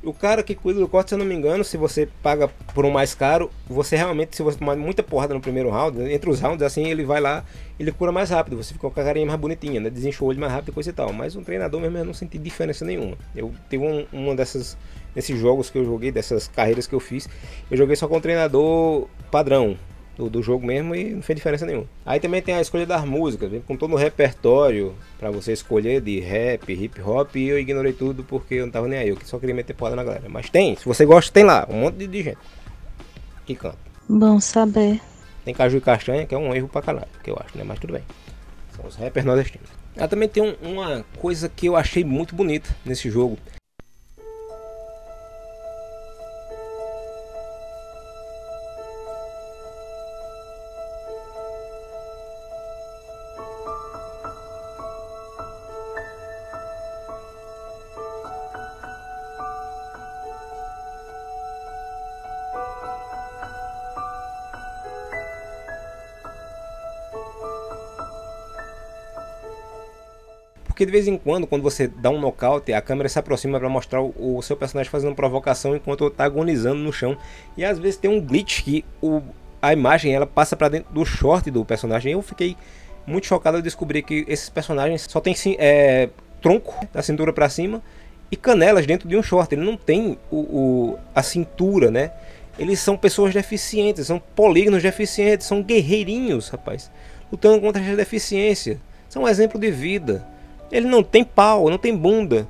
O 0.01 0.13
cara 0.13 0.41
que 0.41 0.55
cuida 0.55 0.79
do 0.79 0.87
corte, 0.87 1.09
se 1.09 1.15
eu 1.15 1.19
não 1.19 1.25
me 1.25 1.35
engano, 1.35 1.61
se 1.61 1.75
você 1.75 2.07
paga 2.23 2.47
por 2.73 2.85
um 2.85 2.89
mais 2.89 3.13
caro, 3.13 3.51
você 3.67 3.97
realmente, 3.97 4.33
se 4.33 4.41
você 4.41 4.57
tomar 4.57 4.77
muita 4.77 5.03
porrada 5.03 5.33
no 5.33 5.41
primeiro 5.41 5.69
round, 5.69 6.01
entre 6.09 6.29
os 6.29 6.39
rounds, 6.39 6.61
assim, 6.63 6.87
ele 6.87 7.03
vai 7.03 7.19
lá, 7.19 7.43
ele 7.77 7.91
cura 7.91 8.09
mais 8.09 8.29
rápido, 8.29 8.55
você 8.55 8.73
fica 8.73 8.89
com 8.89 9.01
a 9.01 9.03
carinha 9.03 9.25
mais 9.25 9.37
bonitinha, 9.37 9.81
né? 9.81 9.89
Desincha 9.89 10.23
o 10.23 10.27
olho 10.27 10.39
mais 10.39 10.53
rápido 10.53 10.69
e 10.69 10.71
coisa 10.71 10.89
e 10.89 10.93
tal. 10.93 11.11
Mas 11.11 11.35
um 11.35 11.43
treinador 11.43 11.81
mesmo 11.81 11.97
eu 11.97 12.05
não 12.05 12.13
senti 12.13 12.37
diferença 12.37 12.85
nenhuma. 12.85 13.17
Eu 13.35 13.53
tive 13.69 13.83
um, 13.83 14.05
uma 14.13 14.33
dessas, 14.33 14.77
desses 15.13 15.37
jogos 15.37 15.69
que 15.69 15.77
eu 15.77 15.83
joguei, 15.83 16.13
dessas 16.13 16.47
carreiras 16.47 16.87
que 16.87 16.95
eu 16.95 16.99
fiz, 17.01 17.27
eu 17.69 17.75
joguei 17.75 17.97
só 17.97 18.07
com 18.07 18.15
um 18.15 18.21
treinador 18.21 19.05
padrão, 19.29 19.77
do, 20.19 20.29
do, 20.29 20.43
jogo 20.43 20.67
mesmo 20.67 20.93
e 20.93 21.11
não 21.11 21.21
fez 21.21 21.37
diferença 21.37 21.65
nenhuma. 21.65 21.85
Aí 22.05 22.19
também 22.19 22.41
tem 22.41 22.53
a 22.53 22.61
escolha 22.61 22.85
das 22.85 23.05
músicas, 23.05 23.49
vem 23.49 23.61
com 23.61 23.77
todo 23.77 23.93
o 23.93 23.97
repertório 23.97 24.93
para 25.17 25.31
você 25.31 25.53
escolher 25.53 26.01
de 26.01 26.19
rap, 26.19 26.69
hip 26.73 27.01
hop 27.01 27.37
e 27.37 27.47
eu 27.47 27.57
ignorei 27.57 27.93
tudo 27.93 28.21
porque 28.23 28.55
eu 28.55 28.65
não 28.65 28.71
tava 28.71 28.89
nem 28.89 28.99
aí, 28.99 29.09
eu 29.09 29.17
só 29.23 29.39
queria 29.39 29.55
meter 29.55 29.73
porrada 29.73 29.95
na 29.95 30.03
galera. 30.03 30.27
Mas 30.27 30.49
tem, 30.49 30.75
se 30.75 30.83
você 30.83 31.05
gosta, 31.05 31.31
tem 31.31 31.45
lá, 31.45 31.65
um 31.69 31.81
monte 31.81 31.95
de, 31.95 32.07
de 32.07 32.21
gente 32.21 32.37
que 33.45 33.55
canta. 33.55 33.77
Bom 34.09 34.41
saber. 34.41 34.99
Tem 35.45 35.53
caju 35.53 35.77
e 35.77 35.81
castanha, 35.81 36.25
que 36.25 36.35
é 36.35 36.37
um 36.37 36.53
erro 36.53 36.67
pra 36.67 36.81
caralho, 36.81 37.07
que 37.23 37.31
eu 37.31 37.37
acho, 37.39 37.57
né? 37.57 37.63
Mas 37.65 37.79
tudo 37.79 37.93
bem. 37.93 38.03
São 38.75 38.85
os 38.85 38.95
rappers 38.95 39.25
nordestinos. 39.25 39.69
Ela 39.95 40.07
também 40.07 40.27
tem 40.27 40.43
um, 40.43 40.53
uma 40.61 41.05
coisa 41.17 41.47
que 41.47 41.65
eu 41.65 41.75
achei 41.75 42.03
muito 42.03 42.35
bonita 42.35 42.75
nesse 42.85 43.09
jogo. 43.09 43.37
Porque 70.79 70.85
de 70.85 70.93
vez 70.93 71.09
em 71.09 71.17
quando, 71.17 71.45
quando 71.45 71.61
você 71.61 71.89
dá 71.89 72.09
um 72.09 72.21
nocaute, 72.21 72.71
a 72.71 72.81
câmera 72.81 73.09
se 73.09 73.19
aproxima 73.19 73.59
para 73.59 73.67
mostrar 73.67 74.01
o, 74.01 74.37
o, 74.37 74.41
seu 74.41 74.55
personagem 74.55 74.89
fazendo 74.89 75.13
provocação 75.13 75.75
enquanto 75.75 76.07
está 76.07 76.23
agonizando 76.23 76.79
no 76.79 76.93
chão. 76.93 77.17
E 77.57 77.65
às 77.65 77.77
vezes 77.77 77.97
tem 77.97 78.09
um 78.09 78.21
glitch 78.21 78.63
que 78.63 78.85
o, 79.01 79.21
a 79.61 79.73
imagem 79.73 80.15
ela 80.15 80.25
passa 80.25 80.55
para 80.55 80.69
dentro 80.69 80.93
do 80.93 81.03
short 81.03 81.51
do 81.51 81.65
personagem. 81.65 82.13
Eu 82.13 82.21
fiquei 82.21 82.55
muito 83.05 83.27
chocado 83.27 83.57
ao 83.57 83.61
descobrir 83.61 84.03
que 84.03 84.23
esses 84.25 84.49
personagens 84.49 85.05
só 85.09 85.19
tem 85.19 85.35
é, 85.59 86.07
tronco 86.41 86.87
da 86.93 87.01
cintura 87.01 87.33
para 87.33 87.49
cima 87.49 87.83
e 88.31 88.37
canelas 88.37 88.85
dentro 88.85 89.09
de 89.09 89.17
um 89.17 89.21
short. 89.21 89.53
Ele 89.53 89.65
não 89.65 89.75
tem 89.75 90.17
o, 90.31 90.37
o, 90.37 90.99
a 91.13 91.21
cintura, 91.21 91.91
né? 91.91 92.13
Eles 92.57 92.79
são 92.79 92.95
pessoas 92.95 93.33
deficientes, 93.33 94.07
são 94.07 94.17
polígonos 94.17 94.81
deficientes, 94.81 95.45
são 95.45 95.61
guerreirinhos, 95.61 96.47
rapaz, 96.47 96.89
lutando 97.29 97.59
contra 97.59 97.81
a 97.81 97.95
deficiência. 97.97 98.79
São 99.09 99.23
um 99.23 99.27
exemplo 99.27 99.59
de 99.59 99.69
vida. 99.71 100.38
Ele 100.71 100.87
não 100.87 101.03
tem 101.03 101.23
pau, 101.23 101.69
não 101.69 101.77
tem 101.77 101.95
bunda. 101.95 102.47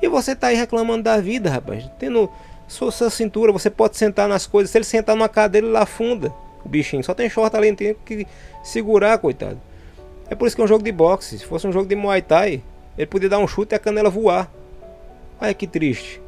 E 0.00 0.08
você 0.08 0.34
tá 0.34 0.48
aí 0.48 0.56
reclamando 0.56 1.04
da 1.04 1.18
vida, 1.18 1.48
rapaz. 1.48 1.88
Tendo 1.98 2.30
sua, 2.66 2.90
sua 2.90 3.10
cintura, 3.10 3.52
você 3.52 3.70
pode 3.70 3.96
sentar 3.96 4.28
nas 4.28 4.46
coisas. 4.46 4.70
Se 4.70 4.78
ele 4.78 4.84
sentar 4.84 5.14
numa 5.14 5.28
cadeira, 5.28 5.66
ele 5.66 5.76
afunda. 5.76 6.32
O 6.64 6.68
bichinho 6.68 7.02
só 7.02 7.14
tem 7.14 7.28
short 7.28 7.56
ali, 7.56 7.74
tem 7.74 7.96
que 8.04 8.26
segurar, 8.62 9.18
coitado. 9.18 9.60
É 10.28 10.34
por 10.34 10.46
isso 10.46 10.56
que 10.56 10.62
é 10.62 10.64
um 10.64 10.68
jogo 10.68 10.82
de 10.84 10.92
boxe. 10.92 11.38
Se 11.38 11.44
fosse 11.44 11.66
um 11.66 11.72
jogo 11.72 11.86
de 11.86 11.94
Muay 11.94 12.22
Thai, 12.22 12.62
ele 12.96 13.06
podia 13.06 13.28
dar 13.28 13.38
um 13.38 13.46
chute 13.46 13.74
e 13.74 13.76
a 13.76 13.78
canela 13.78 14.10
voar. 14.10 14.50
Olha 15.40 15.54
que 15.54 15.66
triste. 15.66 16.20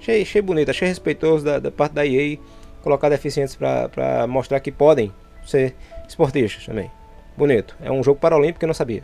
Achei, 0.00 0.22
achei 0.22 0.42
bonito, 0.42 0.70
achei 0.70 0.88
respeitoso 0.88 1.44
da, 1.44 1.58
da 1.58 1.70
parte 1.70 1.92
da 1.92 2.06
EA 2.06 2.38
colocar 2.82 3.08
deficientes 3.08 3.54
para 3.56 4.26
mostrar 4.26 4.60
que 4.60 4.72
podem 4.72 5.12
ser 5.44 5.74
esportistas 6.08 6.64
também. 6.64 6.90
Bonito. 7.36 7.76
É 7.80 7.90
um 7.90 8.02
jogo 8.02 8.18
paralímpico 8.18 8.60
que 8.60 8.64
eu 8.64 8.68
não 8.68 8.74
sabia. 8.74 9.02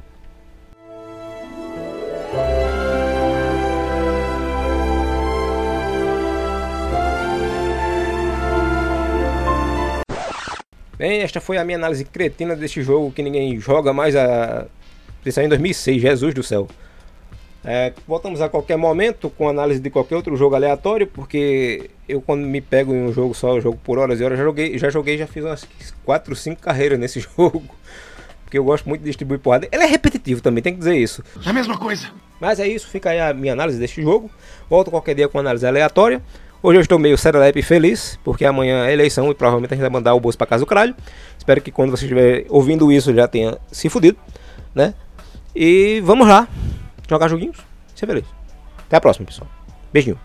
Bem, 11.07 11.23
esta 11.23 11.41
foi 11.41 11.57
a 11.57 11.63
minha 11.63 11.79
análise 11.79 12.05
cretina 12.05 12.57
deste 12.57 12.83
jogo 12.83 13.13
que 13.13 13.23
ninguém 13.23 13.61
joga 13.61 13.93
mais 13.93 14.17
a. 14.17 14.67
Ele 15.25 15.31
saiu 15.31 15.47
em 15.47 15.49
2006, 15.49 16.03
Jesus 16.03 16.35
do 16.35 16.43
céu. 16.43 16.67
É, 17.65 17.93
voltamos 18.09 18.41
a 18.41 18.49
qualquer 18.49 18.77
momento 18.77 19.31
com 19.31 19.49
análise 19.49 19.79
de 19.79 19.89
qualquer 19.89 20.17
outro 20.17 20.37
jogo 20.37 20.57
aleatório, 20.57 21.07
porque 21.07 21.91
eu 22.09 22.21
quando 22.21 22.45
me 22.45 22.61
pego 22.61 22.93
em 22.93 23.05
um 23.05 23.13
jogo 23.13 23.35
só, 23.35 23.55
eu 23.55 23.61
jogo 23.61 23.79
por 23.85 23.99
horas 23.99 24.19
e 24.19 24.25
horas, 24.25 24.37
já 24.37 24.43
joguei, 24.43 24.77
já 24.77 24.91
joguei, 24.91 25.17
já 25.17 25.29
fiz 25.29 25.45
umas 25.45 25.65
4, 26.05 26.35
5 26.35 26.61
carreiras 26.61 26.99
nesse 26.99 27.21
jogo. 27.39 27.63
Porque 28.43 28.59
eu 28.59 28.65
gosto 28.65 28.89
muito 28.89 29.03
de 29.03 29.07
distribuir 29.07 29.39
porrada. 29.39 29.69
Ele 29.71 29.85
é 29.85 29.87
repetitivo 29.87 30.41
também, 30.41 30.61
tem 30.61 30.73
que 30.73 30.81
dizer 30.81 30.97
isso. 30.97 31.23
É 31.45 31.51
a 31.51 31.53
mesma 31.53 31.79
coisa. 31.79 32.11
Mas 32.41 32.59
é 32.59 32.67
isso, 32.67 32.89
fica 32.89 33.11
aí 33.11 33.21
a 33.21 33.33
minha 33.33 33.53
análise 33.53 33.79
deste 33.79 34.03
jogo. 34.03 34.29
Volto 34.69 34.91
qualquer 34.91 35.15
dia 35.15 35.29
com 35.29 35.39
análise 35.39 35.65
aleatória. 35.65 36.21
Hoje 36.67 36.79
eu 36.79 36.83
estou 36.83 36.99
meio 36.99 37.17
serelepe 37.17 37.63
feliz, 37.63 38.19
porque 38.25 38.45
amanhã 38.45 38.87
é 38.87 38.93
eleição 38.93 39.31
e 39.31 39.35
provavelmente 39.37 39.73
a 39.73 39.77
gente 39.77 39.83
vai 39.83 39.91
mandar 39.91 40.15
o 40.15 40.19
bolso 40.19 40.37
para 40.37 40.49
casa 40.49 40.65
do 40.65 40.67
caralho. 40.67 40.97
Espero 41.39 41.61
que 41.61 41.71
quando 41.71 41.93
você 41.93 42.07
estiver 42.07 42.45
ouvindo 42.49 42.91
isso 42.91 43.15
já 43.15 43.29
tenha 43.29 43.57
se 43.71 43.89
fudido, 43.89 44.19
né? 44.75 44.93
E 45.55 46.03
vamos 46.05 46.27
lá, 46.27 46.49
jogar 47.09 47.29
joguinhos, 47.29 47.59
ser 47.95 48.09
feliz. 48.09 48.25
Até 48.85 48.97
a 48.97 49.01
próxima, 49.01 49.25
pessoal. 49.27 49.49
Beijinho. 49.93 50.19